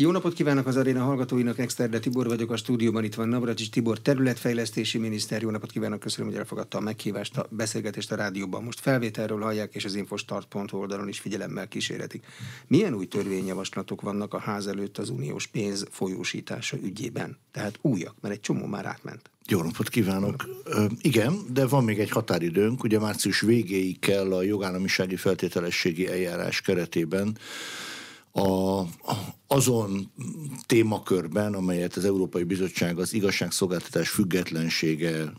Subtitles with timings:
[0.00, 3.98] Jó napot kívánok az aréna hallgatóinak, Exterde Tibor vagyok, a stúdióban itt van Navracsics Tibor,
[3.98, 5.42] területfejlesztési miniszter.
[5.42, 8.62] Jó napot kívánok, köszönöm, hogy elfogadta a meghívást, a beszélgetést a rádióban.
[8.62, 12.24] Most felvételről hallják, és az infostart.hu oldalon is figyelemmel kíséretik.
[12.66, 17.36] Milyen új törvényjavaslatok vannak a ház előtt az uniós pénz folyósítása ügyében?
[17.52, 19.30] Tehát újak, mert egy csomó már átment.
[19.48, 20.48] Jó napot kívánok!
[21.00, 27.36] Igen, de van még egy határidőnk, ugye március végéig kell a jogállamisági feltételességi eljárás keretében
[28.32, 28.82] a,
[29.46, 30.12] azon
[30.66, 35.32] témakörben, amelyet az Európai Bizottság az igazságszolgáltatás függetlensége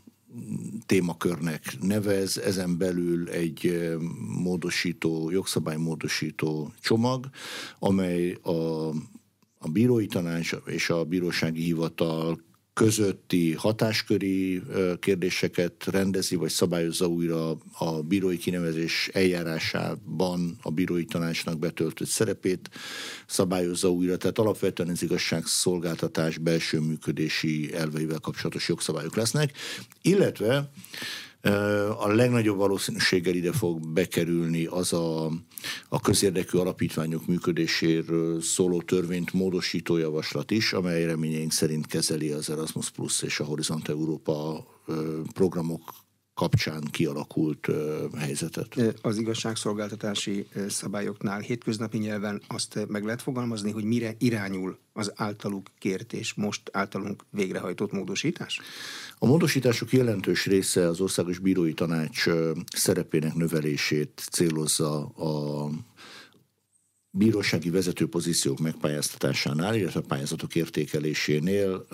[0.86, 3.90] témakörnek nevez, ezen belül egy
[4.44, 7.30] módosító, jogszabálymódosító csomag,
[7.80, 8.88] amely a,
[9.58, 12.42] a bírói tanács és a bírósági hivatal
[12.84, 14.62] közötti hatásköri
[15.00, 22.70] kérdéseket rendezi, vagy szabályozza újra a bírói kinevezés eljárásában a bírói tanácsnak betöltött szerepét,
[23.28, 29.52] szabályozza újra, tehát alapvetően az igazságszolgáltatás belső működési elveivel kapcsolatos jogszabályok lesznek,
[30.02, 30.72] illetve
[31.98, 35.26] a legnagyobb valószínűséggel ide fog bekerülni az a,
[35.90, 42.90] a közérdekű alapítványok működéséről szóló törvényt módosító javaslat is, amely reményeink szerint kezeli az Erasmus
[42.90, 44.66] Plus és a Horizont Európa
[45.34, 45.82] programok
[46.42, 47.68] kapcsán kialakult
[48.18, 48.76] helyzetet.
[49.02, 56.14] Az igazságszolgáltatási szabályoknál hétköznapi nyelven azt meg lehet fogalmazni, hogy mire irányul az általuk kért
[56.14, 58.60] és most általunk végrehajtott módosítás?
[59.18, 62.26] A módosítások jelentős része az Országos Bírói Tanács
[62.76, 65.70] szerepének növelését célozza a
[67.14, 71.86] bírósági vezető pozíciók megpályáztatásánál, illetve a pályázatok értékelésénél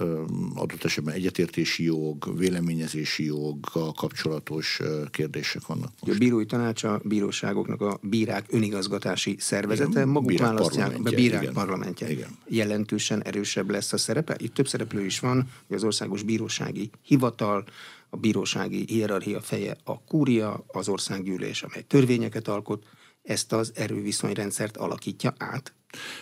[0.55, 4.79] adott esetben egyetértési jog, véleményezési joggal kapcsolatos
[5.11, 5.91] kérdések vannak.
[5.99, 6.15] Most.
[6.15, 11.41] A bírói tanács a bíróságoknak a bírák önigazgatási szervezete, igen, maguk bírák választják a bírák
[11.41, 12.11] igen, parlamentje.
[12.11, 12.29] Igen.
[12.47, 14.35] Jelentősen erősebb lesz a szerepe.
[14.39, 17.65] Itt több szereplő is van, hogy az országos bírósági hivatal,
[18.09, 22.83] a bírósági hierarchia feje a kúria, az országgyűlés, amely törvényeket alkot,
[23.27, 25.73] ezt az erőviszonyrendszert alakítja át?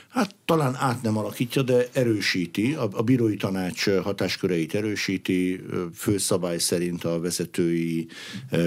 [0.10, 2.74] Hát talán át nem alakítja, de erősíti.
[2.74, 5.62] A, a bírói tanács hatásköreit erősíti,
[5.94, 8.08] főszabály szerint a vezetői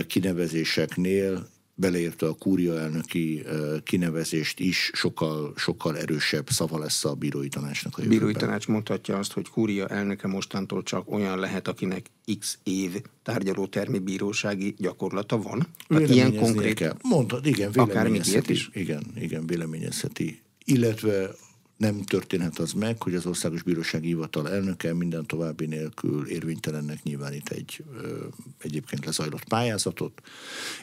[0.06, 1.48] kinevezéseknél
[1.80, 3.42] beleértve a kúria elnöki
[3.84, 8.18] kinevezést is sokkal, sokkal erősebb szava lesz a bírói tanácsnak a jövőben.
[8.26, 12.06] Bírói tanács mondhatja azt, hogy kúria elnöke mostantól csak olyan lehet, akinek
[12.38, 15.66] x év tárgyalótermi bírósági gyakorlata van.
[15.88, 16.74] Tehát ilyen konkrét...
[16.74, 16.96] Kell.
[17.02, 18.52] Mondtad, igen, véleményezheti.
[18.52, 18.70] Is?
[18.72, 20.42] Igen, igen, véleményezheti.
[20.64, 21.30] Illetve
[21.78, 27.50] nem történhet az meg, hogy az Országos Bírósági Hivatal elnöke minden további nélkül érvénytelennek nyilvánít
[27.50, 28.26] egy ö,
[28.58, 30.20] egyébként lezajlott pályázatot,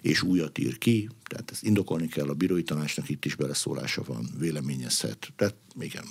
[0.02, 4.30] és újat ír ki, tehát ezt indokolni kell a bírói tanácsnak, itt is beleszólása van,
[4.40, 5.34] véleményezhet.
[5.36, 6.06] Tehát igen.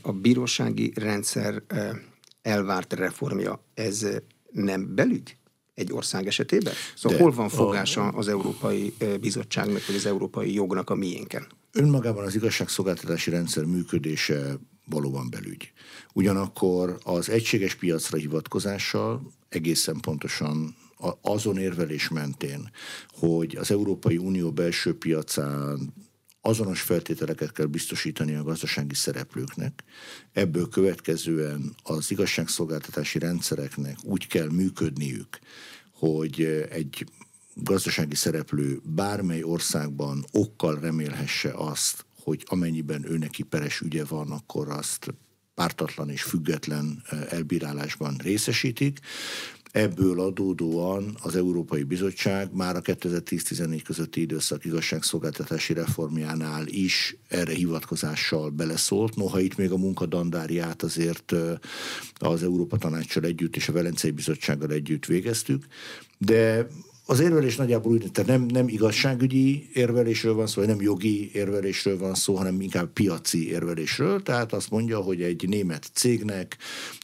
[0.00, 1.62] A bírósági rendszer
[2.42, 4.06] elvárt reformja, ez
[4.52, 5.36] nem belügy?
[5.76, 6.72] Egy ország esetében?
[6.94, 11.46] Szóval De hol van fogása az Európai e, Bizottságnak, vagy az európai jognak a miénken?
[11.72, 15.72] Önmagában az igazságszolgáltatási rendszer működése valóban belügy.
[16.12, 20.76] Ugyanakkor az egységes piacra hivatkozással egészen pontosan
[21.20, 22.70] azon érvelés mentén,
[23.12, 25.94] hogy az Európai Unió belső piacán
[26.46, 29.84] azonos feltételeket kell biztosítani a gazdasági szereplőknek,
[30.32, 35.38] ebből következően az igazságszolgáltatási rendszereknek úgy kell működniük,
[35.92, 37.06] hogy egy
[37.54, 45.14] gazdasági szereplő bármely országban okkal remélhesse azt, hogy amennyiben őneki peres ügye van, akkor azt
[45.54, 48.98] pártatlan és független elbírálásban részesítik.
[49.76, 58.50] Ebből adódóan az Európai Bizottság már a 2010-14 közötti időszak igazságszolgáltatási reformjánál is erre hivatkozással
[58.50, 59.16] beleszólt.
[59.16, 61.34] Noha itt még a munkadandáriát azért
[62.18, 65.66] az Európa Tanácssal együtt és a Velencei Bizottsággal együtt végeztük,
[66.18, 66.66] de
[67.08, 71.98] az érvelés nagyjából úgy, tehát nem, nem igazságügyi érvelésről van szó, vagy nem jogi érvelésről
[71.98, 74.22] van szó, hanem inkább piaci érvelésről.
[74.22, 76.56] Tehát azt mondja, hogy egy német cégnek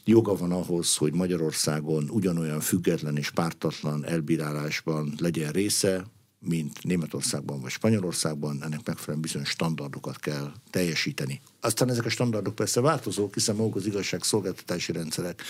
[0.05, 6.03] joga van ahhoz, hogy Magyarországon ugyanolyan független és pártatlan elbírálásban legyen része,
[6.47, 11.41] mint Németországban vagy Spanyolországban, ennek megfelelően bizonyos standardokat kell teljesíteni.
[11.61, 15.41] Aztán ezek a standardok persze változók, hiszen maguk az igazságszolgáltatási rendszerek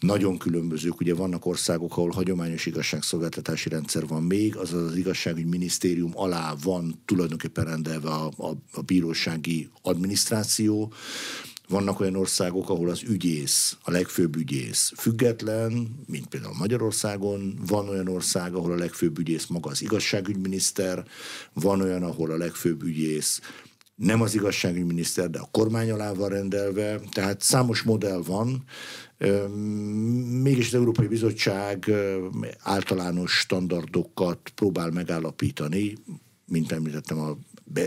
[0.00, 1.00] nagyon különbözők.
[1.00, 7.00] Ugye vannak országok, ahol hagyományos igazságszolgáltatási rendszer van még, azaz az igazságügyi minisztérium alá van
[7.04, 10.92] tulajdonképpen rendelve a, a, a bírósági adminisztráció,
[11.68, 17.58] vannak olyan országok, ahol az ügyész, a legfőbb ügyész független, mint például Magyarországon.
[17.66, 21.04] Van olyan ország, ahol a legfőbb ügyész maga az igazságügyminiszter.
[21.52, 23.40] Van olyan, ahol a legfőbb ügyész
[23.94, 28.64] nem az igazságügyminiszter, de a kormány alá van rendelve, tehát számos modell van,
[30.42, 31.90] Mégis az Európai Bizottság
[32.58, 35.94] általános standardokat próbál megállapítani,
[36.46, 37.18] mint említettem,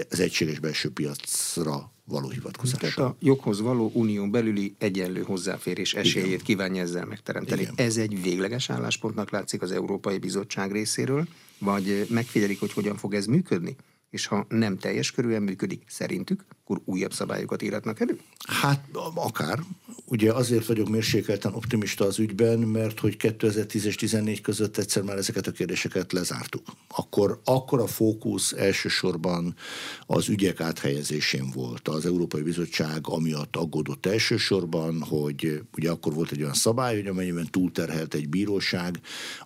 [0.09, 2.89] az egységes belső piacra való hivatkozással.
[2.89, 6.43] Tehát a joghoz való unión belüli egyenlő hozzáférés esélyét Igen.
[6.43, 7.61] kívánja ezzel megteremteni.
[7.61, 7.73] Igen.
[7.75, 11.27] Ez egy végleges álláspontnak látszik az Európai Bizottság részéről,
[11.57, 13.75] vagy megfigyelik, hogy hogyan fog ez működni?
[14.09, 18.19] és ha nem teljes körülön működik szerintük, akkor újabb szabályokat íratnak elő?
[18.47, 18.85] Hát
[19.15, 19.59] akár.
[20.05, 25.17] Ugye azért vagyok mérsékelten optimista az ügyben, mert hogy 2010 és 2014 között egyszer már
[25.17, 26.61] ezeket a kérdéseket lezártuk.
[26.87, 29.55] Akkor, akkor a fókusz elsősorban
[30.05, 31.87] az ügyek áthelyezésén volt.
[31.87, 37.47] Az Európai Bizottság amiatt aggódott elsősorban, hogy ugye akkor volt egy olyan szabály, hogy amennyiben
[37.51, 38.99] túlterhelt egy bíróság,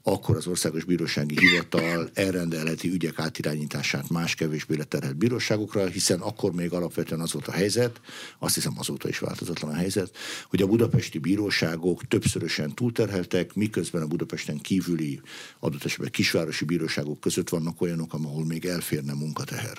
[0.03, 6.73] akkor az Országos Bírósági Hivatal elrendelheti ügyek átirányítását más kevésbé leterhelt bíróságokra, hiszen akkor még
[6.73, 8.01] alapvetően az volt a helyzet,
[8.39, 10.17] azt hiszem azóta is változatlan a helyzet,
[10.49, 15.21] hogy a budapesti bíróságok többszörösen túlterheltek, miközben a Budapesten kívüli
[15.59, 19.77] adott esetben kisvárosi bíróságok között vannak olyanok, ahol még elférne munkateher.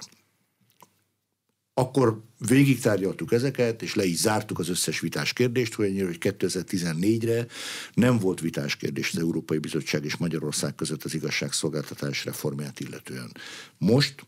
[1.77, 7.47] Akkor végig tárgyaltuk ezeket, és le is zártuk az összes vitás kérdést, hogy 2014-re
[7.95, 13.33] nem volt vitás kérdés az Európai Bizottság és Magyarország között az igazságszolgáltatás reformját illetően.
[13.79, 14.27] Most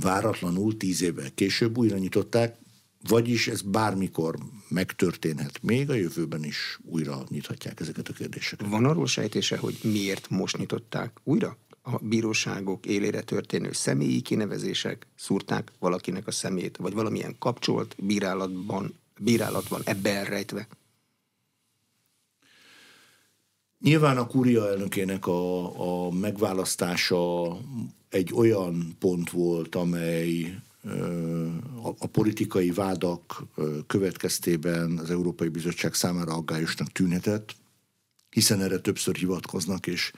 [0.00, 2.56] váratlanul tíz évvel később újra nyitották,
[3.08, 8.68] vagyis ez bármikor megtörténhet még, a jövőben is újra nyithatják ezeket a kérdéseket.
[8.68, 11.56] Van arról sejtése, hogy miért most nyitották újra?
[11.82, 19.68] A bíróságok élére történő személyi kinevezések szúrták valakinek a szemét, vagy valamilyen kapcsolt bírálatban, bírálat
[19.68, 20.68] van ebbe elrejtve?
[23.80, 27.56] Nyilván a kúria elnökének a, a megválasztása
[28.08, 30.58] egy olyan pont volt, amely
[31.98, 33.42] a politikai vádak
[33.86, 37.54] következtében az Európai Bizottság számára aggályosnak tűnhetett,
[38.30, 40.12] hiszen erre többször hivatkoznak, és,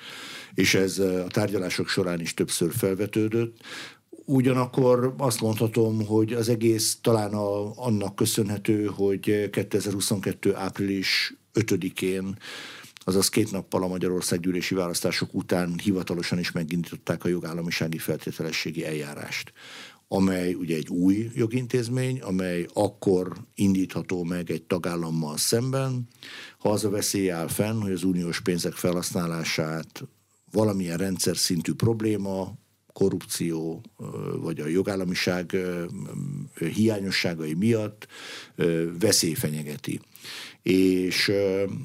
[0.54, 3.56] és ez a tárgyalások során is többször felvetődött.
[4.24, 10.54] Ugyanakkor azt mondhatom, hogy az egész talán a, annak köszönhető, hogy 2022.
[10.54, 12.36] április 5-én
[13.04, 19.52] azaz két nappal a Magyarország gyűlési választások után hivatalosan is megindították a jogállamisági feltételességi eljárást
[20.12, 26.08] amely ugye egy új jogintézmény, amely akkor indítható meg egy tagállammal szemben,
[26.58, 30.02] ha az a veszély áll fenn, hogy az uniós pénzek felhasználását
[30.50, 32.54] valamilyen rendszer szintű probléma,
[32.92, 33.82] korrupció
[34.36, 35.56] vagy a jogállamiság
[36.74, 38.06] hiányosságai miatt
[38.98, 40.00] veszély fenyegeti.
[40.62, 41.32] És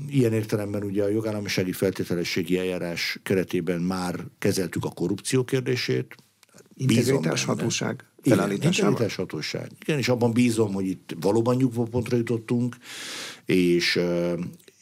[0.10, 6.16] ilyen értelemben ugye a jogállamisági feltételességi eljárás keretében már kezeltük a korrupció kérdését.
[6.74, 8.94] Integritás hatóság felállításával?
[8.94, 9.72] Igen, hatóság.
[9.82, 12.76] Igen, és abban bízom, hogy itt valóban nyugvópontra jutottunk,
[13.46, 14.00] és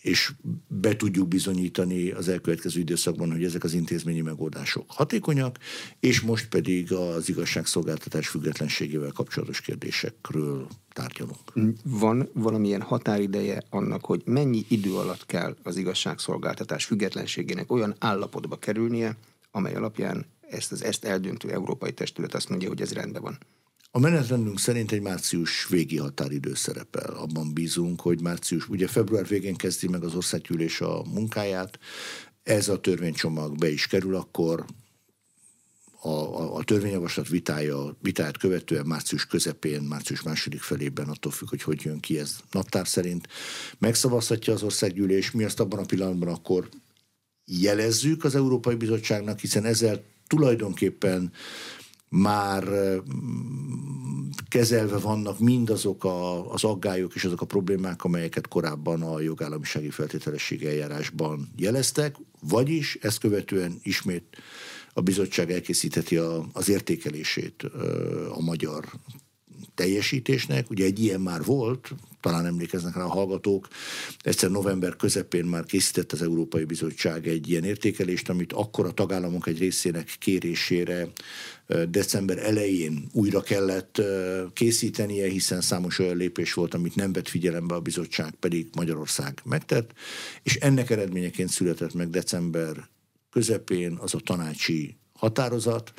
[0.04, 0.32] és
[0.68, 5.58] be tudjuk bizonyítani az elkövetkező időszakban, hogy ezek az intézményi megoldások hatékonyak,
[6.00, 11.40] és most pedig az igazságszolgáltatás függetlenségével kapcsolatos kérdésekről tárgyalunk.
[11.84, 19.18] Van valamilyen határideje annak, hogy mennyi idő alatt kell az igazságszolgáltatás függetlenségének olyan állapotba kerülnie,
[19.52, 23.38] amely alapján ezt az ezt eldöntő európai testület azt mondja, hogy ez rendben van.
[23.96, 27.14] A menetrendünk szerint egy március végi határidő szerepel.
[27.14, 31.80] Abban bízunk, hogy március, ugye február végén kezdi meg az országgyűlés a munkáját,
[32.44, 34.66] ez a törvénycsomag be is kerül, akkor
[36.00, 41.62] a, a, a törvényjavaslat vitája, vitáját követően március közepén, március második felében, attól függ, hogy
[41.62, 43.28] hogy jön ki ez naptár szerint,
[43.78, 46.70] megszavazhatja az országgyűlés, mi azt abban a pillanatban akkor
[47.46, 51.32] jelezzük az Európai Bizottságnak, hiszen ezzel tulajdonképpen
[52.16, 52.64] már
[54.48, 60.66] kezelve vannak mindazok a, az aggályok és azok a problémák, amelyeket korábban a jogállamisági feltételesség
[60.66, 64.38] eljárásban jeleztek, vagyis ezt követően ismét
[64.94, 67.64] a bizottság elkészítheti a, az értékelését
[68.34, 68.86] a magyar
[69.76, 70.70] teljesítésnek.
[70.70, 73.68] Ugye egy ilyen már volt, talán emlékeznek rá a hallgatók,
[74.20, 79.48] egyszer november közepén már készített az Európai Bizottság egy ilyen értékelést, amit akkor a tagállamok
[79.48, 81.08] egy részének kérésére
[81.90, 84.02] december elején újra kellett
[84.54, 89.92] készítenie, hiszen számos olyan lépés volt, amit nem vett figyelembe a bizottság, pedig Magyarország megtett,
[90.44, 92.90] és ennek eredményeként született meg december
[93.32, 95.94] közepén az a tanácsi határozat,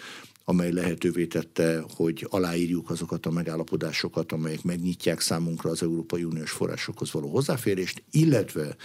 [0.45, 7.13] amely lehetővé tette, hogy aláírjuk azokat a megállapodásokat, amelyek megnyitják számunkra az Európai Uniós forrásokhoz
[7.13, 8.77] való hozzáférést, illetve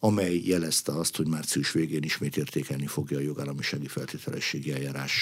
[0.00, 5.12] amely jelezte azt, hogy március végén ismét értékelni fogja a jogállamisági feltételességi eljárás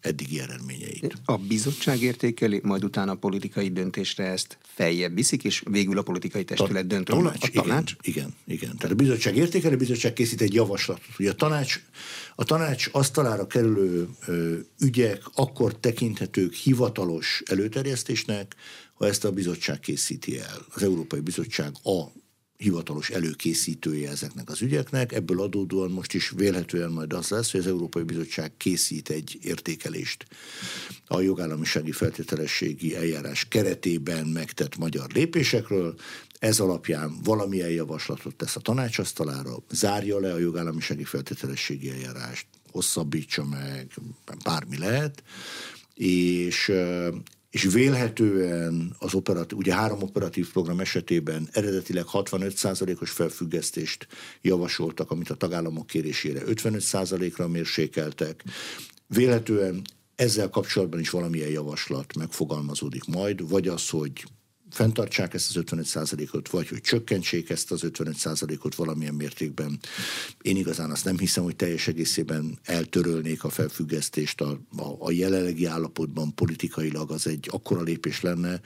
[0.00, 1.14] eddigi eredményeit.
[1.24, 6.44] A bizottság értékeli, majd utána a politikai döntésre ezt feljebb viszik, és végül a politikai
[6.44, 7.92] testület dönt tanács, a tanács?
[8.02, 8.76] Igen, igen, igen.
[8.76, 11.04] Tehát a bizottság értékeli, a bizottság készít egy javaslatot.
[11.18, 11.80] Ugye a tanács,
[12.40, 18.54] a tanács asztalára kerülő ö, ügyek akkor tekinthetők hivatalos előterjesztésnek,
[18.94, 20.66] ha ezt a bizottság készíti el.
[20.74, 22.04] Az Európai Bizottság a
[22.56, 25.12] hivatalos előkészítője ezeknek az ügyeknek.
[25.12, 30.26] Ebből adódóan most is vélhetően majd az lesz, hogy az Európai Bizottság készít egy értékelést
[31.06, 35.94] a jogállamisági feltételességi eljárás keretében megtett magyar lépésekről.
[36.38, 43.94] Ez alapján valamilyen javaslatot tesz a tanácsasztalára, zárja le a jogállamisági feltételességi eljárást, hosszabbítsa meg,
[44.44, 45.22] bármi lehet,
[45.94, 46.72] és
[47.50, 54.06] és vélhetően az operatív, ugye három operatív program esetében eredetileg 65%-os felfüggesztést
[54.40, 58.44] javasoltak, amit a tagállamok kérésére 55%-ra mérsékeltek.
[59.06, 59.82] Vélhetően
[60.14, 64.24] ezzel kapcsolatban is valamilyen javaslat megfogalmazódik majd, vagy az, hogy
[64.70, 69.78] fenntartsák ezt az 55%-ot, vagy hogy csökkentsék ezt az 55%-ot valamilyen mértékben.
[70.42, 75.64] Én igazán azt nem hiszem, hogy teljes egészében eltörölnék a felfüggesztést a, a, a jelenlegi
[75.64, 78.60] állapotban politikailag az egy akkora lépés lenne,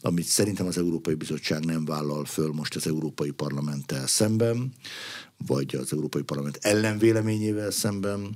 [0.00, 4.72] amit szerintem az Európai Bizottság nem vállal föl most az Európai Parlamenttel szemben
[5.46, 8.34] vagy az Európai Parlament ellenvéleményével szemben,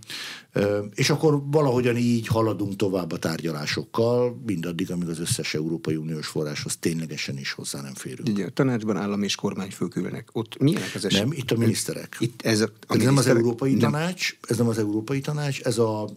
[0.94, 6.76] és akkor valahogyan így haladunk tovább a tárgyalásokkal, mindaddig, amíg az összes Európai Uniós forráshoz
[6.76, 8.28] ténylegesen is hozzá nem férünk.
[8.28, 10.28] Ugye a tanácsban állam és kormányfők ülnek.
[10.32, 11.20] Ott milyenek az eset?
[11.22, 12.16] Nem, itt a miniszterek.
[12.20, 13.90] Itt ez a, a ez nem az Európai nem.
[13.90, 16.08] Tanács, ez nem az Európai Tanács, ez a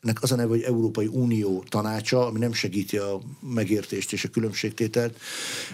[0.00, 4.28] nek az a neve, hogy Európai Unió tanácsa, ami nem segíti a megértést és a
[4.28, 5.18] különbségtételt.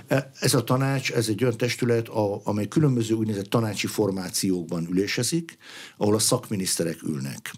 [0.07, 2.09] E, ez a tanács, ez egy olyan testület,
[2.43, 5.57] amely különböző úgynevezett tanácsi formációkban ülésezik,
[5.97, 7.53] ahol a szakminiszterek ülnek.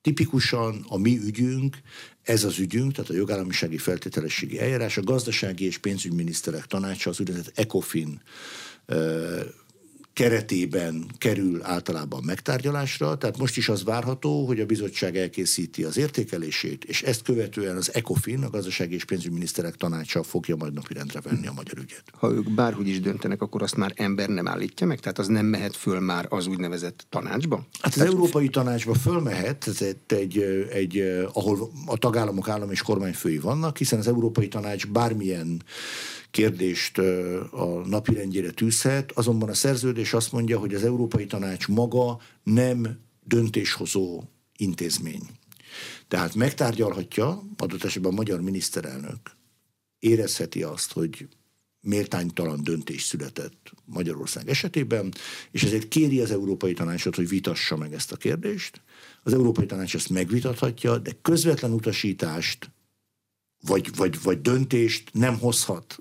[0.00, 1.76] Tipikusan a mi ügyünk,
[2.22, 7.58] ez az ügyünk, tehát a jogállamisági feltételességi eljárás, a gazdasági és pénzügyminiszterek tanácsa, az úgynevezett
[7.58, 8.20] ECOFIN
[8.86, 8.96] e,
[10.18, 16.84] keretében kerül általában megtárgyalásra, tehát most is az várható, hogy a bizottság elkészíti az értékelését,
[16.84, 21.52] és ezt követően az ECOFIN, a gazdasági és pénzügyminiszterek tanácsa fogja majd napirendre venni a
[21.52, 22.02] magyar ügyet.
[22.12, 25.00] Ha ők bárhogy is döntenek, akkor azt már ember nem állítja meg?
[25.00, 27.66] Tehát az nem mehet föl már az úgynevezett tanácsba?
[27.80, 30.38] Hát az Európai Tanácsba fölmehet, ez egy, egy,
[30.72, 30.98] egy,
[31.32, 35.62] ahol a tagállamok állam és kormányfői vannak, hiszen az Európai Tanács bármilyen
[36.30, 36.98] kérdést
[37.50, 44.22] a napirendjére tűzhet, azonban a szerződés azt mondja, hogy az Európai Tanács maga nem döntéshozó
[44.56, 45.22] intézmény.
[46.08, 49.18] Tehát megtárgyalhatja, adott esetben a magyar miniszterelnök
[49.98, 51.28] érezheti azt, hogy
[51.80, 55.12] méltánytalan döntés született Magyarország esetében,
[55.50, 58.80] és ezért kéri az Európai Tanácsot, hogy vitassa meg ezt a kérdést.
[59.22, 62.70] Az Európai Tanács ezt megvitathatja, de közvetlen utasítást
[63.66, 65.98] vagy, vagy, vagy döntést nem hozhat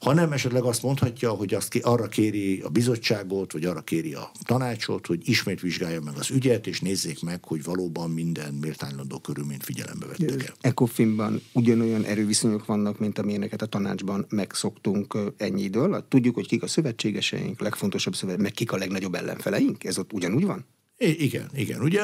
[0.00, 5.06] hanem esetleg azt mondhatja, hogy azt arra kéri a bizottságot, vagy arra kéri a tanácsot,
[5.06, 10.06] hogy ismét vizsgálja meg az ügyet, és nézzék meg, hogy valóban minden méltánylandó körülményt figyelembe
[10.06, 10.54] vettek el.
[10.60, 16.08] ECOFIN-ban ugyanolyan erőviszonyok vannak, mint amilyeneket a tanácsban megszoktunk ennyi idő alatt.
[16.08, 19.84] Tudjuk, hogy kik a szövetségeseink, legfontosabb szövet, meg kik a legnagyobb ellenfeleink?
[19.84, 20.64] Ez ott ugyanúgy van?
[21.02, 21.80] Igen, igen.
[21.80, 22.02] Ugye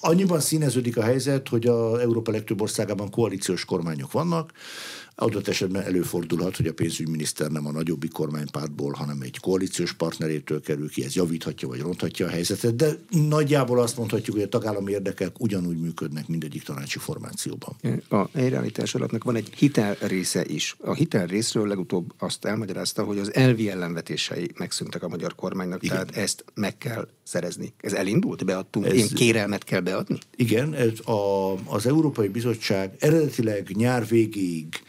[0.00, 4.52] annyiban színeződik a helyzet, hogy a Európa legtöbb országában koalíciós kormányok vannak,
[5.20, 10.90] Adott esetben előfordulhat, hogy a pénzügyminiszter nem a nagyobbi kormánypártból, hanem egy koalíciós partnerétől kerül
[10.90, 12.98] ki, ez javíthatja vagy ronthatja a helyzetet, de
[13.28, 17.76] nagyjából azt mondhatjuk, hogy a tagállami érdekek ugyanúgy működnek mindegyik tanácsi formációban.
[18.08, 20.76] A helyreállítás alapnak van egy hitel része is.
[20.78, 25.96] A hitel részről legutóbb azt elmagyarázta, hogy az elvi ellenvetései megszűntek a magyar kormánynak, Igen.
[25.96, 27.72] tehát ezt meg kell szerezni.
[27.80, 30.18] Ez elindult, beadtunk, ez, én kérelmet kell beadni?
[30.36, 34.82] Igen, ez a, az Európai Bizottság eredetileg nyár végéig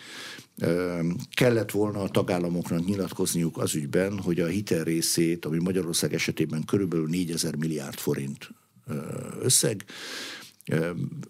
[1.34, 7.08] kellett volna a tagállamoknak nyilatkozniuk az ügyben, hogy a hitel részét, ami Magyarország esetében körülbelül
[7.08, 8.50] 4000 milliárd forint
[9.42, 9.86] összeg,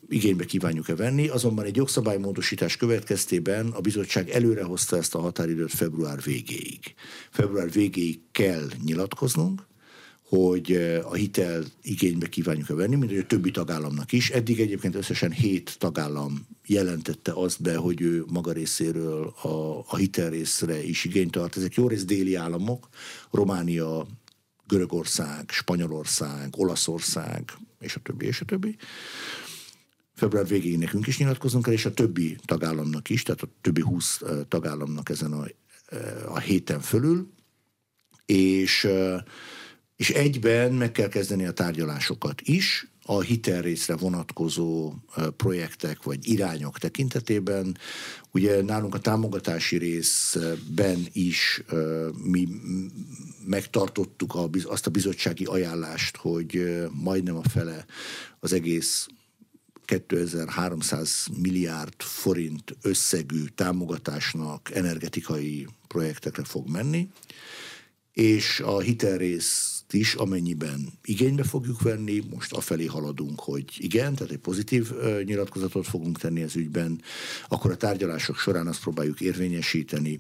[0.10, 6.94] igénybe kívánjuk-e venni, azonban egy jogszabálymódosítás következtében a bizottság előrehozta ezt a határidőt február végéig.
[7.30, 9.68] Február végéig kell nyilatkoznunk,
[10.32, 10.72] hogy
[11.04, 14.30] a hitel igénybe kívánjuk-e venni, mint a többi tagállamnak is.
[14.30, 20.84] Eddig egyébként összesen hét tagállam jelentette azt be, hogy ő maga részéről a, a hitelrészre
[20.84, 21.58] is igényt tart.
[21.58, 22.88] Ezek jó rész déli államok,
[23.32, 24.08] Románia,
[24.68, 28.76] Görögország, Spanyolország, Olaszország, és a többi, és a többi.
[30.16, 34.22] február végéig nekünk is nyilatkozunk kell, és a többi tagállamnak is, tehát a többi 20
[34.48, 35.46] tagállamnak ezen a,
[36.28, 37.30] a héten fölül,
[38.26, 38.88] és,
[40.02, 44.94] és egyben meg kell kezdeni a tárgyalásokat is, a hitelrészre vonatkozó
[45.38, 47.78] projektek vagy irányok tekintetében.
[48.32, 51.64] Ugye nálunk a támogatási részben is
[52.24, 52.48] mi
[53.46, 57.86] megtartottuk azt a bizottsági ajánlást, hogy majdnem a fele
[58.40, 59.08] az egész
[59.86, 67.10] 2300 milliárd forint összegű támogatásnak energetikai projektekre fog menni,
[68.14, 74.40] és a hitelrész is, amennyiben igénybe fogjuk venni, most afelé haladunk, hogy igen, tehát egy
[74.40, 74.92] pozitív
[75.24, 77.02] nyilatkozatot fogunk tenni az ügyben,
[77.48, 80.20] akkor a tárgyalások során azt próbáljuk érvényesíteni,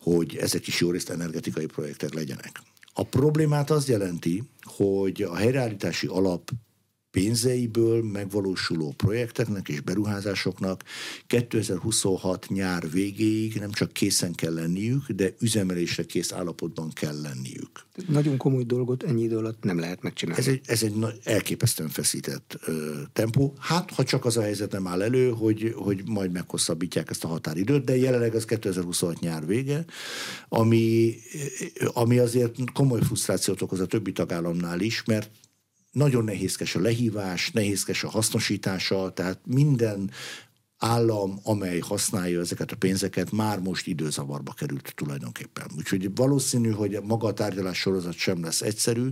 [0.00, 2.62] hogy ezek is jó részt energetikai projektek legyenek.
[2.94, 6.50] A problémát az jelenti, hogy a helyreállítási alap
[7.12, 10.82] pénzeiből megvalósuló projekteknek és beruházásoknak
[11.26, 17.70] 2026 nyár végéig nem csak készen kell lenniük, de üzemelésre kész állapotban kell lenniük.
[18.08, 20.40] Nagyon komoly dolgot ennyi idő alatt nem lehet megcsinálni.
[20.40, 23.54] Ez egy, ez egy elképesztően feszített ö, tempó.
[23.58, 27.28] Hát, ha csak az a helyzet nem áll elő, hogy, hogy majd meghosszabbítják ezt a
[27.28, 29.84] határidőt, de jelenleg az 2026 nyár vége,
[30.48, 31.14] ami,
[31.92, 35.30] ami azért komoly frusztrációt okoz a többi tagállamnál is, mert
[35.92, 40.10] nagyon nehézkes a lehívás, nehézkes a hasznosítása, tehát minden
[40.82, 45.66] állam, amely használja ezeket a pénzeket, már most időzavarba került tulajdonképpen.
[45.76, 49.08] Úgyhogy valószínű, hogy maga a tárgyalás sorozat sem lesz egyszerű.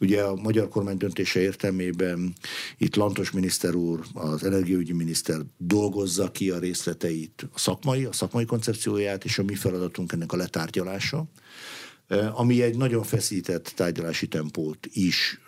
[0.00, 2.34] Ugye a magyar kormány döntése értelmében
[2.78, 8.44] itt Lantos miniszter úr, az energiaügyi miniszter dolgozza ki a részleteit, a szakmai, a szakmai
[8.44, 11.26] koncepcióját, és a mi feladatunk ennek a letárgyalása
[12.32, 15.40] ami egy nagyon feszített tárgyalási tempót is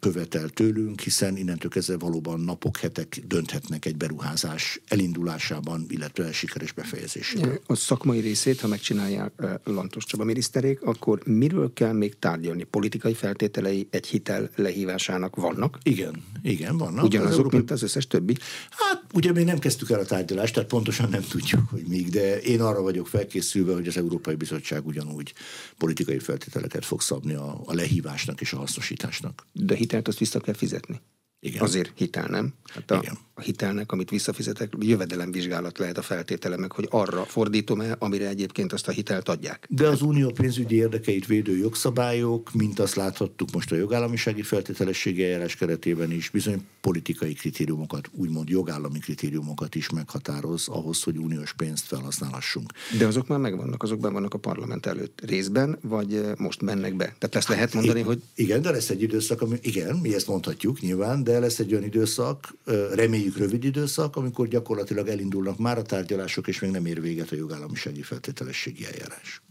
[0.00, 7.60] követel tőlünk, hiszen innentől kezdve valóban napok, hetek dönthetnek egy beruházás elindulásában, illetve sikeres befejezésében.
[7.66, 9.32] A szakmai részét, ha megcsinálják
[9.64, 12.64] Lantos Csaba miniszterék, akkor miről kell még tárgyalni?
[12.64, 15.78] Politikai feltételei egy hitel lehívásának vannak?
[15.82, 17.04] Igen, igen, vannak.
[17.04, 17.58] Ugyanazok, az Európai...
[17.58, 18.36] mint az összes többi?
[18.70, 22.40] Hát ugye még nem kezdtük el a tárgyalást, tehát pontosan nem tudjuk, hogy még, de
[22.40, 25.32] én arra vagyok felkészülve, hogy az Európai Bizottság ugyanúgy
[25.78, 29.46] politikai feltételeket fog szabni a, a lehívásnak és a hasznosításnak.
[29.52, 31.00] De hitelt azt vissza kell fizetni.
[31.44, 31.62] Igen.
[31.62, 32.52] Azért hitel, nem?
[32.74, 33.18] Hát a, Igen.
[33.34, 38.88] a hitelnek, amit visszafizetek, jövedelemvizsgálat lehet a feltétele meg, hogy arra fordítom-e, amire egyébként azt
[38.88, 39.66] a hitelt adják.
[39.68, 45.56] De az unió pénzügyi érdekeit védő jogszabályok, mint azt láthattuk most a jogállamisági feltételességi eljárás
[45.56, 52.72] keretében is, bizony politikai kritériumokat, úgymond jogállami kritériumokat is meghatároz ahhoz, hogy uniós pénzt felhasználhassunk.
[52.98, 56.96] De azok már megvannak, azok ben vannak a parlament előtt részben, vagy eh, most mennek
[56.96, 57.04] be?
[57.04, 58.22] Tehát ezt lehet mondani, hát, hogy...
[58.34, 61.72] Igen, de lesz egy időszak, ami, igen, mi ezt mondhatjuk nyilván, de de lesz egy
[61.72, 62.54] olyan időszak,
[62.92, 67.36] reméljük rövid időszak, amikor gyakorlatilag elindulnak már a tárgyalások, és még nem ér véget a
[67.36, 69.42] jogállamisági feltételességi eljárás.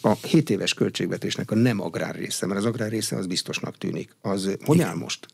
[0.00, 4.16] A 7 éves költségvetésnek a nem agrár része, mert az agrár része az biztosnak tűnik,
[4.20, 5.26] az hogy áll most?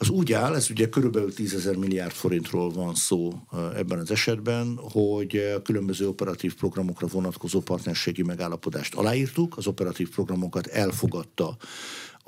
[0.00, 3.32] Az úgy áll, ez ugye körülbelül 10 ezer milliárd forintról van szó
[3.76, 11.56] ebben az esetben, hogy különböző operatív programokra vonatkozó partnerségi megállapodást aláírtuk, az operatív programokat elfogadta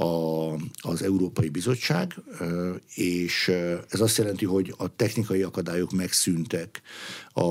[0.00, 2.14] a, az Európai Bizottság,
[2.94, 3.48] és
[3.88, 6.82] ez azt jelenti, hogy a technikai akadályok megszűntek
[7.32, 7.46] a,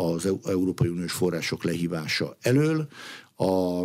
[0.00, 2.88] az Európai Uniós források lehívása elől.
[3.36, 3.82] A,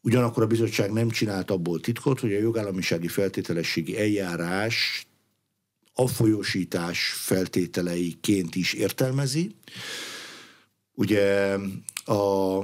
[0.00, 5.06] ugyanakkor a bizottság nem csinált abból titkot, hogy a jogállamisági feltételességi eljárás
[5.94, 9.54] a folyósítás feltételeiként is értelmezi.
[10.94, 11.56] Ugye
[12.04, 12.58] a,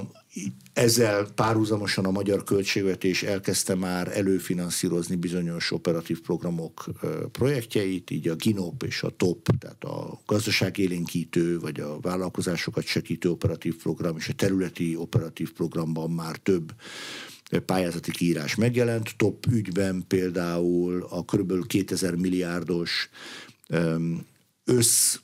[0.75, 6.85] ezzel párhuzamosan a magyar költségvetés elkezdte már előfinanszírozni bizonyos operatív programok
[7.31, 13.75] projektjeit, így a GINOP és a TOP, tehát a gazdaságélénkítő vagy a vállalkozásokat segítő operatív
[13.81, 16.73] program és a területi operatív programban már több
[17.65, 19.17] pályázati kiírás megjelent.
[19.17, 21.67] TOP ügyben például a kb.
[21.67, 23.09] 2000 milliárdos
[24.65, 25.15] össz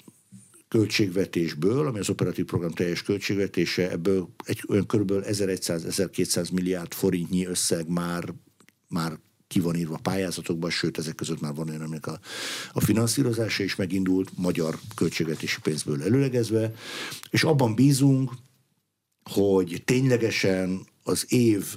[0.72, 5.12] költségvetésből, ami az operatív program teljes költségvetése, ebből egy olyan kb.
[5.12, 8.34] 1100-1200 milliárd forintnyi összeg már,
[8.88, 12.20] már ki van írva pályázatokban, sőt, ezek között már van olyan, aminek a,
[12.72, 16.74] a finanszírozása is megindult, magyar költségvetési pénzből előlegezve,
[17.30, 18.32] és abban bízunk,
[19.24, 21.76] hogy ténylegesen az év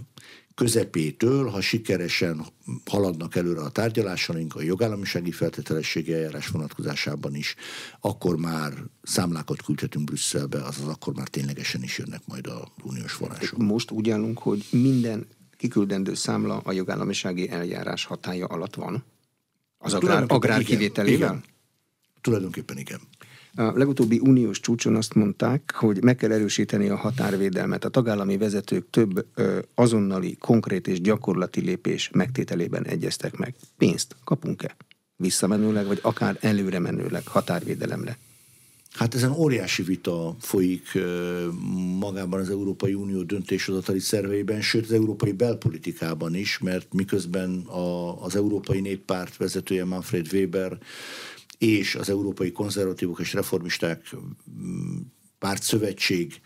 [0.55, 2.47] közepétől, ha sikeresen
[2.91, 7.55] haladnak előre a tárgyalásaink a jogállamisági feltételességi eljárás vonatkozásában is,
[8.01, 13.59] akkor már számlákat küldhetünk Brüsszelbe, azaz akkor már ténylegesen is jönnek majd a uniós források.
[13.59, 19.05] Most úgy állunk, hogy minden kiküldendő számla a jogállamisági eljárás hatája alatt van?
[19.79, 21.29] Az agrár, agrár kivételével?
[21.29, 21.45] Igen.
[22.21, 23.01] Tulajdonképpen igen.
[23.57, 27.85] A legutóbbi uniós csúcson azt mondták, hogy meg kell erősíteni a határvédelmet.
[27.85, 33.55] A tagállami vezetők több ö, azonnali, konkrét és gyakorlati lépés megtételében egyeztek meg.
[33.79, 34.77] Pénzt kapunk-e?
[35.17, 38.19] Visszamenőleg, vagy akár előre menőleg határvédelemre?
[38.95, 40.99] Hát ezen óriási vita folyik
[41.99, 48.37] magában az Európai Unió döntéshozatali szerveiben, sőt az európai belpolitikában is, mert miközben a, az
[48.37, 50.79] Európai Néppárt vezetője Manfred Weber
[51.65, 54.15] és az európai konzervatívok és reformisták
[55.39, 56.41] pártszövetség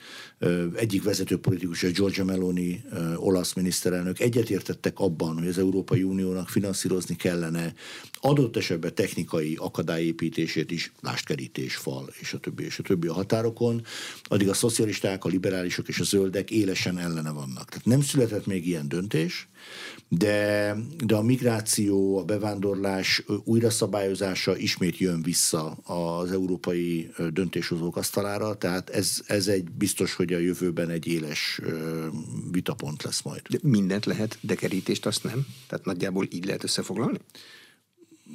[0.75, 2.85] egyik vezető politikus, a Giorgia Meloni
[3.17, 7.75] olasz miniszterelnök egyetértettek abban, hogy az Európai Uniónak finanszírozni kellene
[8.21, 13.83] adott esetben technikai akadályépítését is, lástkerítés, fal és a többi és a többi a határokon,
[14.23, 17.69] addig a szocialisták, a liberálisok és a zöldek élesen ellene vannak.
[17.69, 19.49] Tehát nem született még ilyen döntés,
[20.09, 28.55] de, de a migráció, a bevándorlás újra szabályozása ismét jön vissza az európai döntéshozók asztalára,
[28.55, 31.61] tehát ez, ez egy biztos, hogy a jövőben egy éles
[32.51, 33.43] vitapont lesz majd.
[33.49, 35.47] De mindent lehet, de kerítést azt nem?
[35.67, 37.19] Tehát nagyjából így lehet összefoglalni?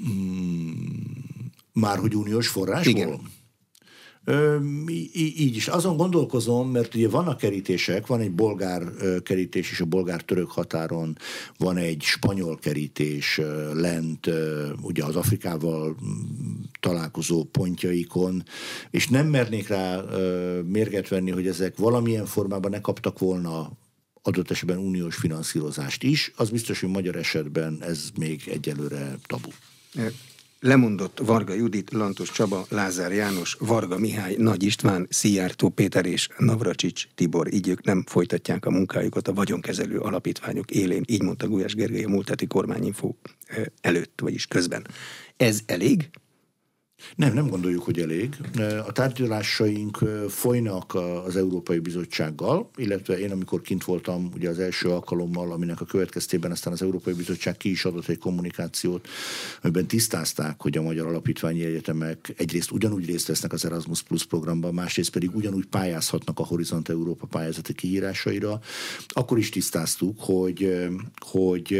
[0.03, 2.93] Hmm, már hogy uniós forrásból?
[2.95, 3.21] Igen.
[5.13, 5.67] Így is.
[5.67, 8.83] Azon gondolkozom, mert ugye vannak kerítések, van egy bolgár
[9.23, 11.17] kerítés is a bolgár-török határon,
[11.57, 13.41] van egy spanyol kerítés
[13.73, 14.29] lent,
[14.81, 15.95] ugye az Afrikával
[16.79, 18.43] találkozó pontjaikon,
[18.89, 20.01] és nem mernék rá
[20.65, 23.71] mérget venni, hogy ezek valamilyen formában ne kaptak volna
[24.21, 29.49] adott esetben uniós finanszírozást is, az biztos, hogy magyar esetben ez még egyelőre tabu
[30.63, 37.07] lemondott Varga Judit, Lantos Csaba, Lázár János, Varga Mihály, Nagy István, Szijjártó Péter és Navracsics
[37.15, 42.03] Tibor, így ők nem folytatják a munkájukat a vagyonkezelő alapítványok élén, így mondta Gulyás Gergely
[42.03, 43.17] a múlt heti kormányinfó
[43.81, 44.87] előtt, vagyis közben.
[45.37, 46.09] Ez elég?
[47.15, 48.35] Nem, nem gondoljuk, hogy elég.
[48.87, 55.51] A tárgyalásaink folynak az Európai Bizottsággal, illetve én, amikor kint voltam ugye az első alkalommal,
[55.51, 59.07] aminek a következtében aztán az Európai Bizottság ki is adott egy kommunikációt,
[59.61, 64.73] amiben tisztázták, hogy a magyar alapítványi egyetemek egyrészt ugyanúgy részt vesznek az Erasmus Plus programban,
[64.73, 68.59] másrészt pedig ugyanúgy pályázhatnak a Horizont Európa pályázati kihírásaira.
[69.07, 71.77] Akkor is tisztáztuk, hogy, hogy